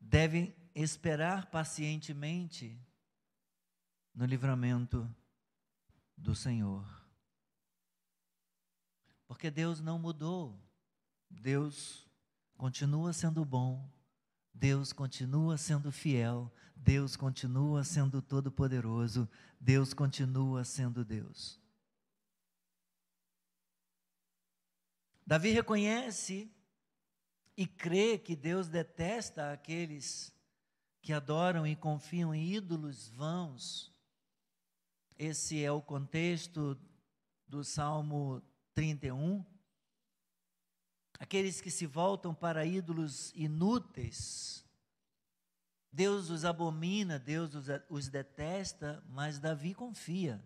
devem 0.00 0.52
esperar 0.74 1.52
pacientemente 1.52 2.76
no 4.12 4.26
livramento 4.26 5.08
do 6.16 6.34
Senhor. 6.34 6.84
Porque 9.28 9.52
Deus 9.52 9.80
não 9.80 10.00
mudou. 10.00 10.60
Deus 11.30 12.09
continua 12.60 13.10
sendo 13.14 13.42
bom, 13.42 13.90
Deus 14.52 14.92
continua 14.92 15.56
sendo 15.56 15.90
fiel, 15.90 16.52
Deus 16.76 17.16
continua 17.16 17.82
sendo 17.82 18.20
todo-poderoso, 18.20 19.26
Deus 19.58 19.94
continua 19.94 20.62
sendo 20.62 21.02
Deus. 21.02 21.58
Davi 25.26 25.52
reconhece 25.52 26.52
e 27.56 27.66
crê 27.66 28.18
que 28.18 28.36
Deus 28.36 28.68
detesta 28.68 29.52
aqueles 29.52 30.30
que 31.00 31.14
adoram 31.14 31.66
e 31.66 31.74
confiam 31.74 32.34
em 32.34 32.52
ídolos 32.52 33.08
vãos. 33.08 33.90
Esse 35.16 35.64
é 35.64 35.72
o 35.72 35.80
contexto 35.80 36.78
do 37.48 37.64
Salmo 37.64 38.42
31 38.74 39.49
aqueles 41.20 41.60
que 41.60 41.70
se 41.70 41.86
voltam 41.86 42.34
para 42.34 42.64
ídolos 42.64 43.30
inúteis. 43.34 44.64
Deus 45.92 46.30
os 46.30 46.46
abomina, 46.46 47.18
Deus 47.18 47.54
os, 47.90 48.08
detesta, 48.08 49.04
mas 49.06 49.38
Davi 49.38 49.74
confia 49.74 50.42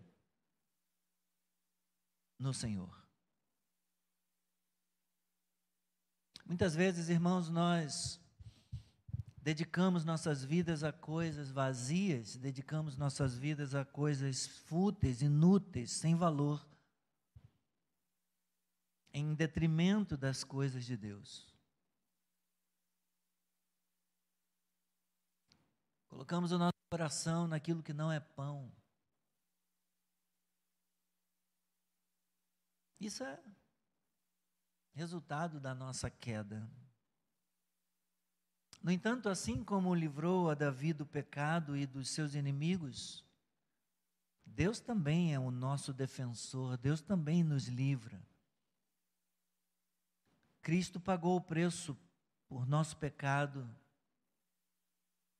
no 2.37 2.53
Senhor. 2.53 2.93
Muitas 6.45 6.75
vezes, 6.75 7.09
irmãos, 7.09 7.49
nós 7.49 8.19
dedicamos 9.37 10.03
nossas 10.03 10.43
vidas 10.43 10.83
a 10.83 10.91
coisas 10.91 11.51
vazias, 11.51 12.35
dedicamos 12.35 12.97
nossas 12.97 13.37
vidas 13.37 13.73
a 13.73 13.85
coisas 13.85 14.45
fúteis, 14.45 15.21
inúteis, 15.21 15.91
sem 15.91 16.15
valor 16.15 16.74
em 19.17 19.33
detrimento 19.33 20.17
das 20.17 20.43
coisas 20.43 20.83
de 20.83 20.97
Deus. 20.97 21.47
Colocamos 26.09 26.51
o 26.51 26.57
nosso 26.57 26.73
coração 26.91 27.47
naquilo 27.47 27.81
que 27.81 27.93
não 27.93 28.11
é 28.11 28.19
pão. 28.19 28.69
Isso 32.99 33.23
é 33.23 33.41
resultado 34.93 35.61
da 35.61 35.73
nossa 35.73 36.09
queda. 36.09 36.69
No 38.83 38.91
entanto, 38.91 39.29
assim 39.29 39.63
como 39.63 39.95
livrou 39.95 40.49
a 40.49 40.55
Davi 40.55 40.91
do 40.91 41.05
pecado 41.05 41.77
e 41.77 41.87
dos 41.87 42.09
seus 42.09 42.35
inimigos, 42.35 43.23
Deus 44.45 44.81
também 44.81 45.33
é 45.33 45.39
o 45.39 45.51
nosso 45.51 45.93
defensor, 45.93 46.75
Deus 46.75 47.01
também 47.01 47.45
nos 47.45 47.69
livra. 47.69 48.21
Cristo 50.65 50.99
pagou 50.99 51.35
o 51.37 51.41
preço 51.41 51.95
por 52.47 52.65
nosso 52.65 52.97
pecado. 52.97 53.69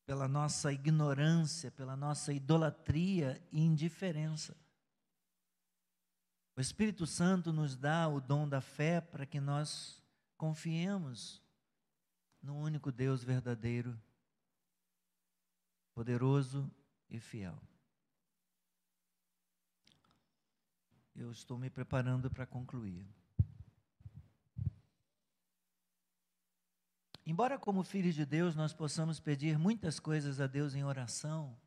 pela 0.06 0.28
nossa 0.28 0.72
ignorância, 0.72 1.72
pela 1.72 1.96
nossa 1.96 2.32
idolatria 2.32 3.44
e 3.52 3.60
indiferença. 3.60 4.56
O 6.56 6.62
Espírito 6.62 7.08
Santo 7.08 7.52
nos 7.52 7.76
dá 7.76 8.08
o 8.08 8.22
dom 8.22 8.48
da 8.48 8.62
fé 8.62 9.02
para 9.02 9.26
que 9.26 9.40
nós 9.40 10.00
confiemos 10.38 11.42
no 12.40 12.56
único 12.56 12.92
Deus 12.92 13.24
verdadeiro, 13.24 14.00
poderoso 15.96 16.72
e 17.10 17.20
fiel. 17.20 17.60
Eu 21.16 21.32
estou 21.32 21.58
me 21.58 21.72
preparando 21.72 22.30
para 22.30 22.46
concluir. 22.46 23.08
Embora, 27.26 27.58
como 27.58 27.84
filhos 27.84 28.14
de 28.14 28.24
Deus, 28.24 28.56
nós 28.56 28.72
possamos 28.72 29.20
pedir 29.20 29.58
muitas 29.58 30.00
coisas 30.00 30.40
a 30.40 30.46
Deus 30.46 30.76
em 30.76 30.84
oração, 30.84 31.58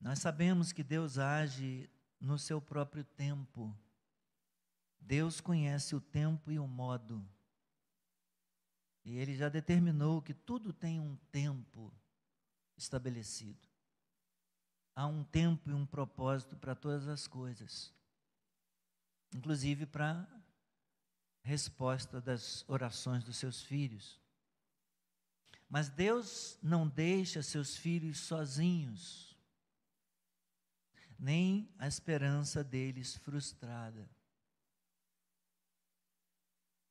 nós 0.00 0.18
sabemos 0.20 0.72
que 0.72 0.82
Deus 0.82 1.18
age 1.18 1.90
no 2.18 2.38
seu 2.38 2.60
próprio 2.60 3.04
tempo. 3.04 3.76
Deus 4.98 5.40
conhece 5.40 5.94
o 5.94 6.00
tempo 6.00 6.50
e 6.50 6.58
o 6.58 6.66
modo. 6.66 7.28
E 9.04 9.16
Ele 9.16 9.34
já 9.34 9.48
determinou 9.48 10.22
que 10.22 10.32
tudo 10.32 10.72
tem 10.72 11.00
um 11.00 11.16
tempo 11.30 11.92
estabelecido. 12.76 13.68
Há 14.94 15.06
um 15.06 15.24
tempo 15.24 15.70
e 15.70 15.72
um 15.72 15.86
propósito 15.86 16.56
para 16.56 16.74
todas 16.74 17.06
as 17.08 17.26
coisas, 17.26 17.94
inclusive 19.34 19.86
para 19.86 20.26
resposta 21.42 22.20
das 22.20 22.64
orações 22.68 23.24
dos 23.24 23.36
seus 23.36 23.62
filhos. 23.62 24.20
Mas 25.68 25.88
Deus 25.88 26.58
não 26.62 26.88
deixa 26.88 27.42
seus 27.42 27.76
filhos 27.76 28.20
sozinhos, 28.20 29.36
nem 31.18 31.68
a 31.78 31.86
esperança 31.86 32.64
deles 32.64 33.16
frustrada. 33.16 34.08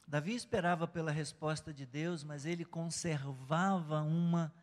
Davi 0.08 0.36
esperava 0.36 0.88
pela 0.88 1.12
resposta 1.12 1.74
de 1.74 1.86
Deus, 1.86 2.24
mas 2.24 2.45
ele 2.45 2.64
conservava 2.64 4.02
uma, 4.02 4.54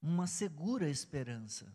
uma 0.00 0.26
segura 0.26 0.88
esperança. 0.88 1.74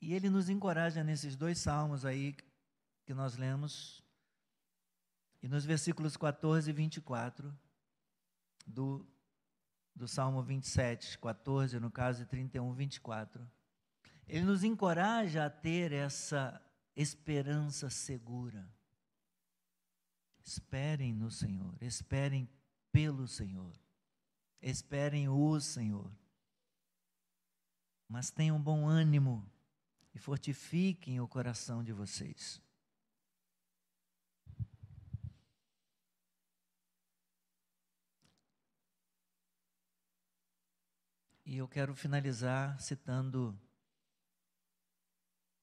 E 0.00 0.14
ele 0.14 0.30
nos 0.30 0.48
encoraja 0.48 1.02
nesses 1.02 1.36
dois 1.36 1.58
salmos 1.58 2.04
aí 2.04 2.34
que 3.04 3.12
nós 3.12 3.36
lemos, 3.36 4.02
e 5.46 5.48
nos 5.48 5.64
versículos 5.64 6.16
14 6.16 6.68
e 6.68 6.72
24 6.72 7.56
do, 8.66 9.06
do 9.94 10.08
Salmo 10.08 10.42
27, 10.42 11.16
14, 11.20 11.78
no 11.78 11.88
caso, 11.88 12.24
e 12.24 12.26
31, 12.26 12.72
24. 12.72 13.48
Ele 14.26 14.44
nos 14.44 14.64
encoraja 14.64 15.46
a 15.46 15.50
ter 15.50 15.92
essa 15.92 16.60
esperança 16.96 17.88
segura. 17.88 18.68
Esperem 20.44 21.14
no 21.14 21.30
Senhor, 21.30 21.80
esperem 21.80 22.50
pelo 22.90 23.28
Senhor, 23.28 23.72
esperem 24.60 25.28
o 25.28 25.60
Senhor. 25.60 26.10
Mas 28.08 28.32
tenham 28.32 28.60
bom 28.60 28.88
ânimo 28.88 29.48
e 30.12 30.18
fortifiquem 30.18 31.20
o 31.20 31.28
coração 31.28 31.84
de 31.84 31.92
vocês. 31.92 32.60
E 41.46 41.58
eu 41.58 41.68
quero 41.68 41.94
finalizar 41.94 42.76
citando 42.80 43.56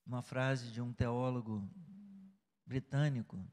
uma 0.06 0.22
frase 0.22 0.72
de 0.72 0.80
um 0.80 0.94
teólogo 0.94 1.70
britânico 2.66 3.46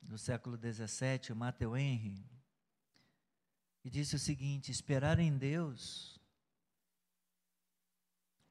do 0.00 0.16
século 0.16 0.56
XVII, 0.56 1.34
Matthew 1.34 1.76
Henry, 1.76 2.24
que 3.80 3.90
disse 3.90 4.14
o 4.14 4.20
seguinte: 4.20 4.70
esperar 4.70 5.18
em 5.18 5.36
Deus 5.36 6.20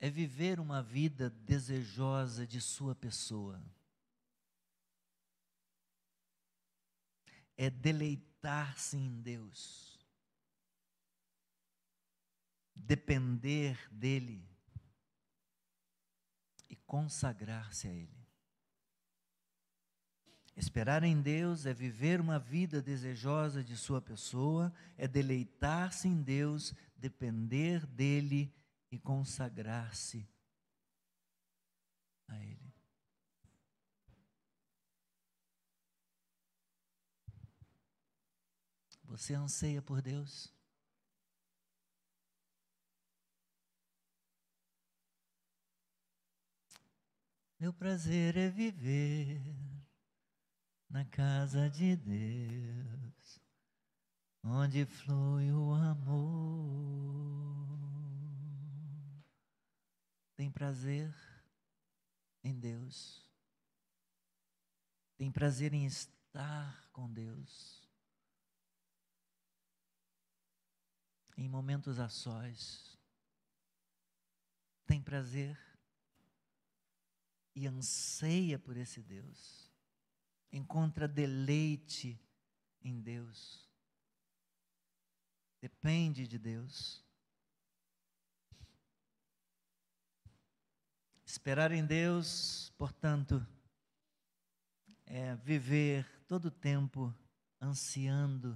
é 0.02 0.10
viver 0.10 0.60
uma 0.60 0.84
vida 0.84 1.30
desejosa 1.30 2.46
de 2.46 2.60
Sua 2.60 2.94
pessoa. 2.94 3.64
É 7.56 7.70
deleitar-se 7.70 8.98
em 8.98 9.22
Deus. 9.22 9.87
Depender 12.80 13.78
dEle. 13.92 14.48
E 16.70 16.76
consagrar-se 16.76 17.88
a 17.88 17.94
Ele. 17.94 18.18
Esperar 20.58 21.04
em 21.04 21.22
Deus 21.22 21.68
é 21.68 21.74
viver 21.74 22.20
uma 22.20 22.40
vida 22.40 22.82
desejosa 22.82 23.64
de 23.64 23.78
Sua 23.78 24.02
pessoa, 24.02 24.74
é 24.98 25.08
deleitar-se 25.08 26.08
em 26.08 26.20
Deus, 26.20 26.74
depender 26.96 27.86
dEle 27.86 28.52
e 28.90 28.98
consagrar-se 28.98 30.28
a 32.28 32.44
Ele. 32.44 32.74
Você 39.04 39.36
anseia 39.36 39.82
por 39.82 40.02
Deus? 40.02 40.57
Meu 47.60 47.74
prazer 47.74 48.38
é 48.38 48.50
viver 48.52 49.42
na 50.88 51.04
casa 51.06 51.68
de 51.68 51.96
Deus, 51.96 53.40
onde 54.44 54.86
flui 54.86 55.52
o 55.52 55.74
amor. 55.74 57.18
Tem 60.36 60.52
prazer 60.52 61.12
em 62.44 62.54
Deus, 62.60 63.28
tem 65.18 65.32
prazer 65.32 65.74
em 65.74 65.88
estar 65.88 66.88
com 66.92 67.12
Deus, 67.12 67.90
em 71.36 71.50
momentos 71.50 71.98
a 71.98 72.08
sós, 72.08 72.96
tem 74.86 75.02
prazer 75.02 75.67
e 77.58 77.66
anseia 77.66 78.60
por 78.60 78.78
esse 78.78 79.02
Deus, 79.02 79.68
encontra 80.52 81.08
deleite 81.08 82.22
em 82.84 83.02
Deus, 83.02 83.68
depende 85.60 86.28
de 86.28 86.38
Deus. 86.38 87.04
Esperar 91.26 91.72
em 91.72 91.84
Deus, 91.84 92.72
portanto, 92.78 93.44
é 95.04 95.36
viver 95.38 96.08
todo 96.28 96.50
o 96.50 96.52
tempo 96.52 97.12
ansiando 97.60 98.56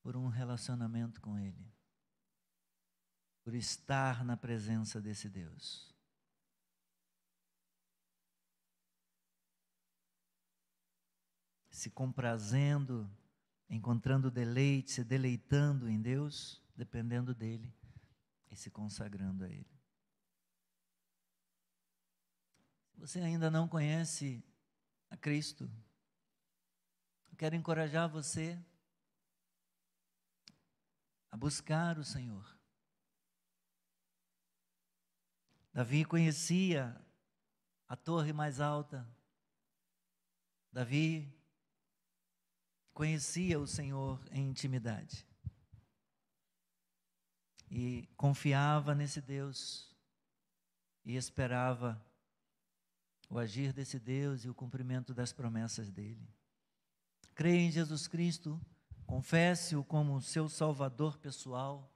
por 0.00 0.16
um 0.16 0.28
relacionamento 0.28 1.20
com 1.20 1.38
Ele, 1.38 1.70
por 3.44 3.54
estar 3.54 4.24
na 4.24 4.34
presença 4.34 4.98
desse 4.98 5.28
Deus. 5.28 5.95
Se 11.76 11.90
comprazendo, 11.90 13.06
encontrando 13.68 14.30
deleite, 14.30 14.92
se 14.92 15.04
deleitando 15.04 15.90
em 15.90 16.00
Deus, 16.00 16.64
dependendo 16.74 17.34
dEle 17.34 17.70
e 18.50 18.56
se 18.56 18.70
consagrando 18.70 19.44
a 19.44 19.50
Ele. 19.50 19.78
você 22.96 23.20
ainda 23.20 23.50
não 23.50 23.68
conhece 23.68 24.42
a 25.10 25.18
Cristo, 25.18 25.70
eu 27.30 27.36
quero 27.36 27.54
encorajar 27.54 28.08
você 28.08 28.58
a 31.30 31.36
buscar 31.36 31.98
o 31.98 32.04
Senhor. 32.04 32.58
Davi 35.74 36.06
conhecia 36.06 36.98
a 37.86 37.94
torre 37.94 38.32
mais 38.32 38.62
alta. 38.62 39.06
Davi 40.72 41.35
conhecia 42.96 43.60
o 43.60 43.66
Senhor 43.66 44.18
em 44.32 44.48
intimidade. 44.48 45.26
E 47.70 48.08
confiava 48.16 48.94
nesse 48.94 49.20
Deus 49.20 49.94
e 51.04 51.14
esperava 51.14 52.02
o 53.28 53.38
agir 53.38 53.74
desse 53.74 53.98
Deus 53.98 54.46
e 54.46 54.48
o 54.48 54.54
cumprimento 54.54 55.12
das 55.12 55.30
promessas 55.30 55.90
dele. 55.90 56.26
Creia 57.34 57.60
em 57.60 57.70
Jesus 57.70 58.08
Cristo 58.08 58.58
confesse-o 59.04 59.84
como 59.84 60.22
seu 60.22 60.48
salvador 60.48 61.18
pessoal, 61.18 61.94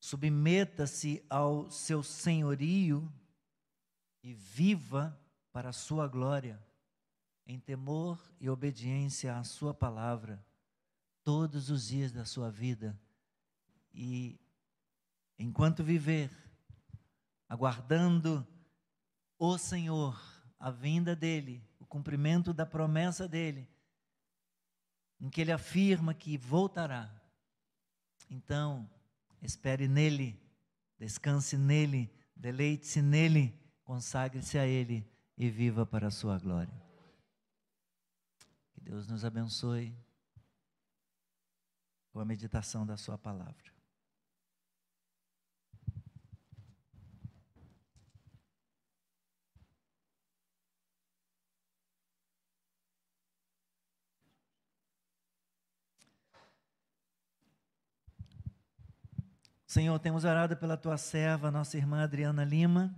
submeta-se 0.00 1.22
ao 1.28 1.70
seu 1.70 2.02
senhorio 2.02 3.12
e 4.22 4.32
viva 4.32 5.20
para 5.52 5.68
a 5.68 5.74
sua 5.74 6.08
glória, 6.08 6.65
em 7.46 7.60
temor 7.60 8.20
e 8.40 8.50
obediência 8.50 9.36
à 9.36 9.44
sua 9.44 9.72
palavra, 9.72 10.44
todos 11.22 11.70
os 11.70 11.88
dias 11.88 12.12
da 12.12 12.24
sua 12.24 12.50
vida. 12.50 12.98
E 13.94 14.38
enquanto 15.38 15.84
viver, 15.84 16.30
aguardando 17.48 18.46
o 19.38 19.56
Senhor, 19.56 20.20
a 20.58 20.70
vinda 20.70 21.14
dele, 21.14 21.62
o 21.78 21.86
cumprimento 21.86 22.52
da 22.52 22.66
promessa 22.66 23.28
dele, 23.28 23.68
em 25.20 25.30
que 25.30 25.40
ele 25.40 25.52
afirma 25.52 26.12
que 26.12 26.36
voltará. 26.36 27.10
Então, 28.28 28.88
espere 29.40 29.86
nele, 29.86 30.40
descanse 30.98 31.56
nele, 31.56 32.12
deleite-se 32.34 33.00
nele, 33.00 33.54
consagre-se 33.84 34.58
a 34.58 34.66
ele 34.66 35.08
e 35.38 35.48
viva 35.48 35.86
para 35.86 36.08
a 36.08 36.10
sua 36.10 36.38
glória. 36.38 36.85
Deus 38.86 39.08
nos 39.08 39.24
abençoe 39.24 39.92
com 42.12 42.20
a 42.20 42.24
meditação 42.24 42.86
da 42.86 42.96
sua 42.96 43.18
palavra. 43.18 43.74
Senhor, 59.66 59.98
temos 59.98 60.22
orado 60.22 60.56
pela 60.56 60.76
tua 60.76 60.96
serva, 60.96 61.50
nossa 61.50 61.76
irmã 61.76 62.04
Adriana 62.04 62.44
Lima, 62.44 62.96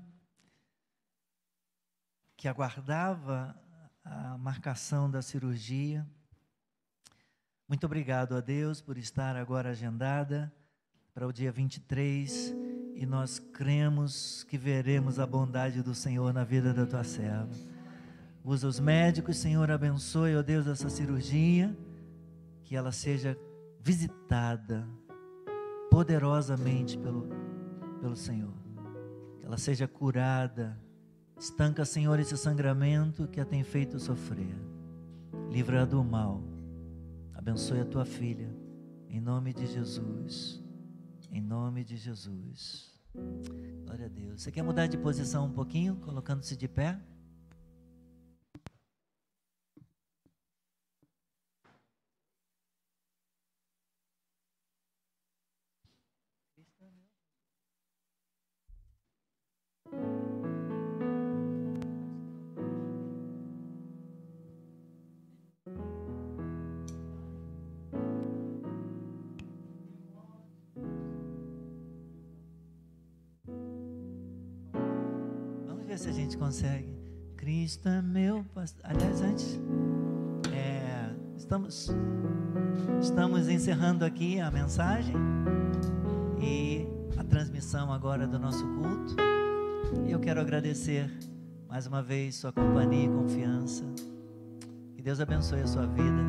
que 2.36 2.46
aguardava 2.46 3.58
a 4.10 4.38
marcação 4.38 5.10
da 5.10 5.20
cirurgia. 5.20 6.06
Muito 7.68 7.84
obrigado 7.84 8.34
a 8.34 8.40
Deus 8.40 8.80
por 8.80 8.96
estar 8.96 9.36
agora 9.36 9.70
agendada 9.70 10.52
para 11.12 11.26
o 11.26 11.32
dia 11.32 11.52
23 11.52 12.54
e 12.94 13.04
nós 13.04 13.38
cremos 13.38 14.44
que 14.44 14.56
veremos 14.56 15.18
a 15.18 15.26
bondade 15.26 15.82
do 15.82 15.94
Senhor 15.94 16.32
na 16.32 16.44
vida 16.44 16.72
da 16.72 16.86
tua 16.86 17.04
serva. 17.04 17.54
Usa 18.42 18.66
os 18.66 18.80
médicos, 18.80 19.36
Senhor, 19.36 19.70
abençoe, 19.70 20.34
ó 20.36 20.42
Deus, 20.42 20.66
essa 20.66 20.88
cirurgia, 20.88 21.76
que 22.64 22.74
ela 22.74 22.90
seja 22.90 23.38
visitada 23.80 24.88
poderosamente 25.90 26.96
pelo, 26.96 27.28
pelo 28.00 28.16
Senhor. 28.16 28.54
Que 29.38 29.44
ela 29.44 29.58
seja 29.58 29.86
curada. 29.86 30.78
Estanca, 31.38 31.84
Senhor, 31.84 32.18
esse 32.18 32.36
sangramento 32.36 33.28
que 33.28 33.40
a 33.40 33.44
tem 33.44 33.62
feito 33.62 34.00
sofrer. 34.00 34.56
Livra-a 35.48 35.84
do 35.84 36.02
mal. 36.02 36.42
Abençoe 37.32 37.80
a 37.80 37.84
tua 37.84 38.04
filha. 38.04 38.52
Em 39.08 39.20
nome 39.20 39.54
de 39.54 39.64
Jesus. 39.66 40.60
Em 41.30 41.40
nome 41.40 41.84
de 41.84 41.96
Jesus. 41.96 42.92
Glória 43.84 44.06
a 44.06 44.08
Deus. 44.08 44.42
Você 44.42 44.50
quer 44.50 44.62
mudar 44.62 44.88
de 44.88 44.98
posição 44.98 45.46
um 45.46 45.52
pouquinho, 45.52 45.94
colocando-se 45.96 46.56
de 46.56 46.66
pé? 46.66 47.00
Se 75.98 76.08
a 76.08 76.12
gente 76.12 76.38
consegue. 76.38 76.96
Cristo 77.36 77.88
é 77.88 78.00
meu 78.00 78.44
pastor. 78.54 78.80
Aliás, 78.84 79.20
antes, 79.20 79.60
é, 80.54 81.10
estamos, 81.36 81.90
estamos 83.00 83.48
encerrando 83.48 84.04
aqui 84.04 84.38
a 84.38 84.48
mensagem 84.48 85.16
e 86.40 86.86
a 87.18 87.24
transmissão 87.24 87.92
agora 87.92 88.28
do 88.28 88.38
nosso 88.38 88.64
culto. 88.64 89.16
E 90.06 90.12
eu 90.12 90.20
quero 90.20 90.40
agradecer 90.40 91.10
mais 91.68 91.86
uma 91.88 92.00
vez 92.00 92.36
sua 92.36 92.52
companhia 92.52 93.06
e 93.06 93.08
confiança. 93.08 93.84
Que 94.94 95.02
Deus 95.02 95.20
abençoe 95.20 95.62
a 95.62 95.66
sua 95.66 95.86
vida. 95.86 96.22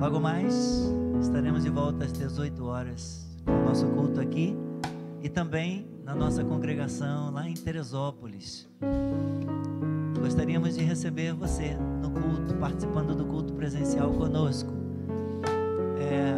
Logo 0.00 0.18
mais, 0.18 0.90
estaremos 1.20 1.62
de 1.62 1.68
volta 1.68 2.06
às 2.06 2.12
18 2.12 2.64
horas 2.64 3.28
com 3.44 3.52
o 3.52 3.64
nosso 3.66 3.86
culto 3.88 4.18
aqui 4.18 4.56
e 5.22 5.28
também 5.28 5.86
na 6.04 6.14
nossa 6.14 6.44
congregação 6.44 7.30
lá 7.30 7.48
em 7.48 7.54
Teresópolis. 7.54 8.68
Gostaríamos 10.18 10.74
de 10.74 10.82
receber 10.82 11.32
você 11.32 11.74
no 11.74 12.10
culto, 12.10 12.54
participando 12.54 13.14
do 13.14 13.24
culto 13.24 13.52
presencial 13.52 14.12
conosco. 14.12 14.72
É, 15.98 16.34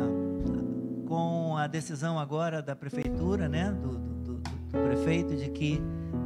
com 1.06 1.56
a 1.56 1.66
decisão 1.66 2.18
agora 2.18 2.62
da 2.62 2.76
prefeitura, 2.76 3.48
né, 3.48 3.70
do, 3.72 3.98
do, 3.98 4.34
do, 4.34 4.78
prefeito, 4.84 5.34
de 5.36 5.48
que 5.50 5.80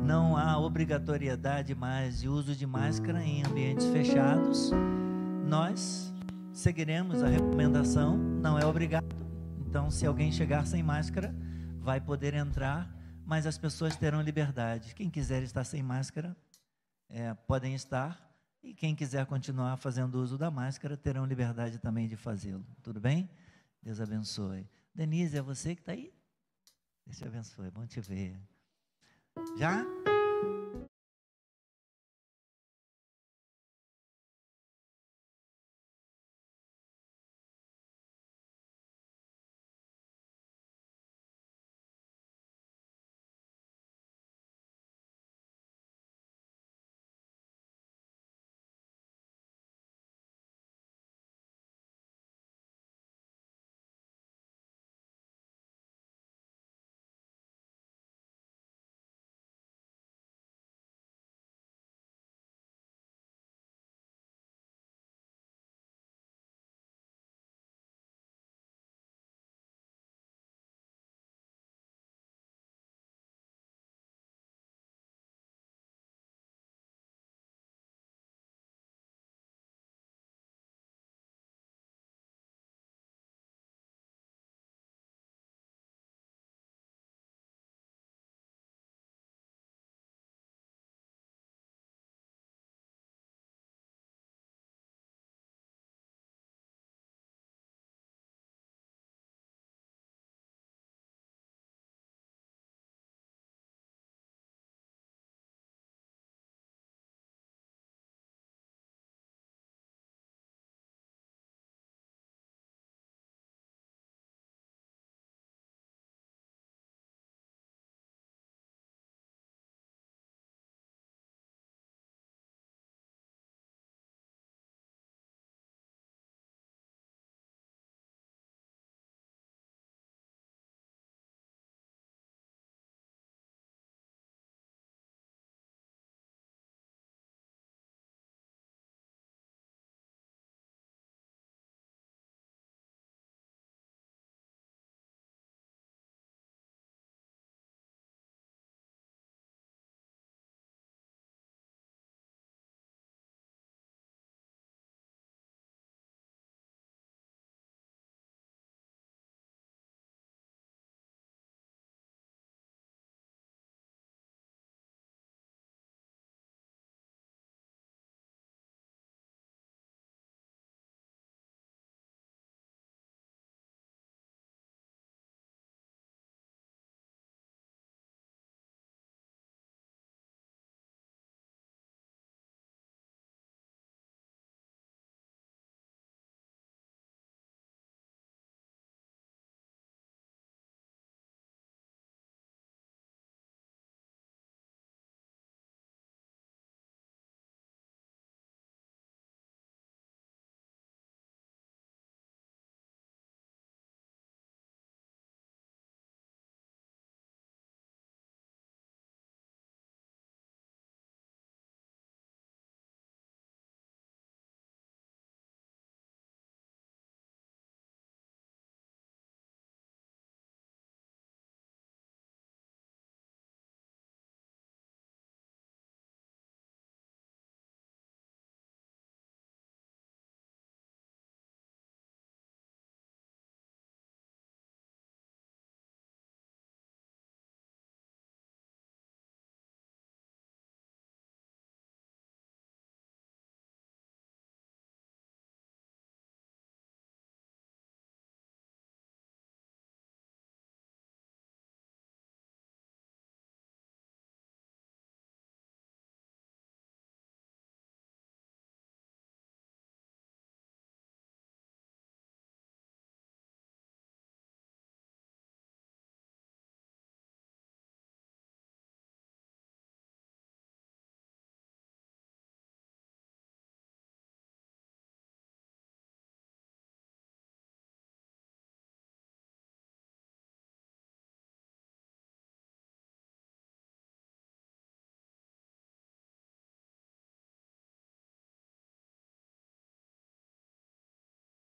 não 0.04 0.36
há 0.36 0.58
obrigatoriedade 0.58 1.74
mais 1.74 2.20
de 2.20 2.28
uso 2.28 2.54
de 2.54 2.66
máscara 2.66 3.22
em 3.22 3.44
ambientes 3.44 3.86
fechados, 3.86 4.70
nós 5.46 6.12
seguiremos 6.52 7.22
a 7.22 7.28
recomendação, 7.28 8.16
não 8.16 8.58
é 8.58 8.66
obrigado. 8.66 9.06
Então, 9.66 9.90
se 9.90 10.06
alguém 10.06 10.32
chegar 10.32 10.66
sem 10.66 10.82
máscara, 10.82 11.34
vai 11.80 12.00
poder 12.00 12.34
entrar 12.34 12.97
mas 13.28 13.46
as 13.46 13.58
pessoas 13.58 13.94
terão 13.94 14.22
liberdade. 14.22 14.94
Quem 14.94 15.10
quiser 15.10 15.42
estar 15.42 15.62
sem 15.62 15.82
máscara, 15.82 16.34
é, 17.10 17.34
podem 17.34 17.74
estar, 17.74 18.18
e 18.62 18.72
quem 18.72 18.94
quiser 18.94 19.26
continuar 19.26 19.76
fazendo 19.76 20.14
uso 20.14 20.38
da 20.38 20.50
máscara, 20.50 20.96
terão 20.96 21.26
liberdade 21.26 21.78
também 21.78 22.08
de 22.08 22.16
fazê-lo. 22.16 22.64
Tudo 22.82 22.98
bem? 22.98 23.28
Deus 23.82 24.00
abençoe. 24.00 24.66
Denise, 24.94 25.36
é 25.36 25.42
você 25.42 25.74
que 25.74 25.82
está 25.82 25.92
aí? 25.92 26.10
Deus 27.04 27.18
te 27.18 27.24
abençoe, 27.26 27.70
bom 27.70 27.84
te 27.84 28.00
ver. 28.00 28.34
Já? 29.58 29.84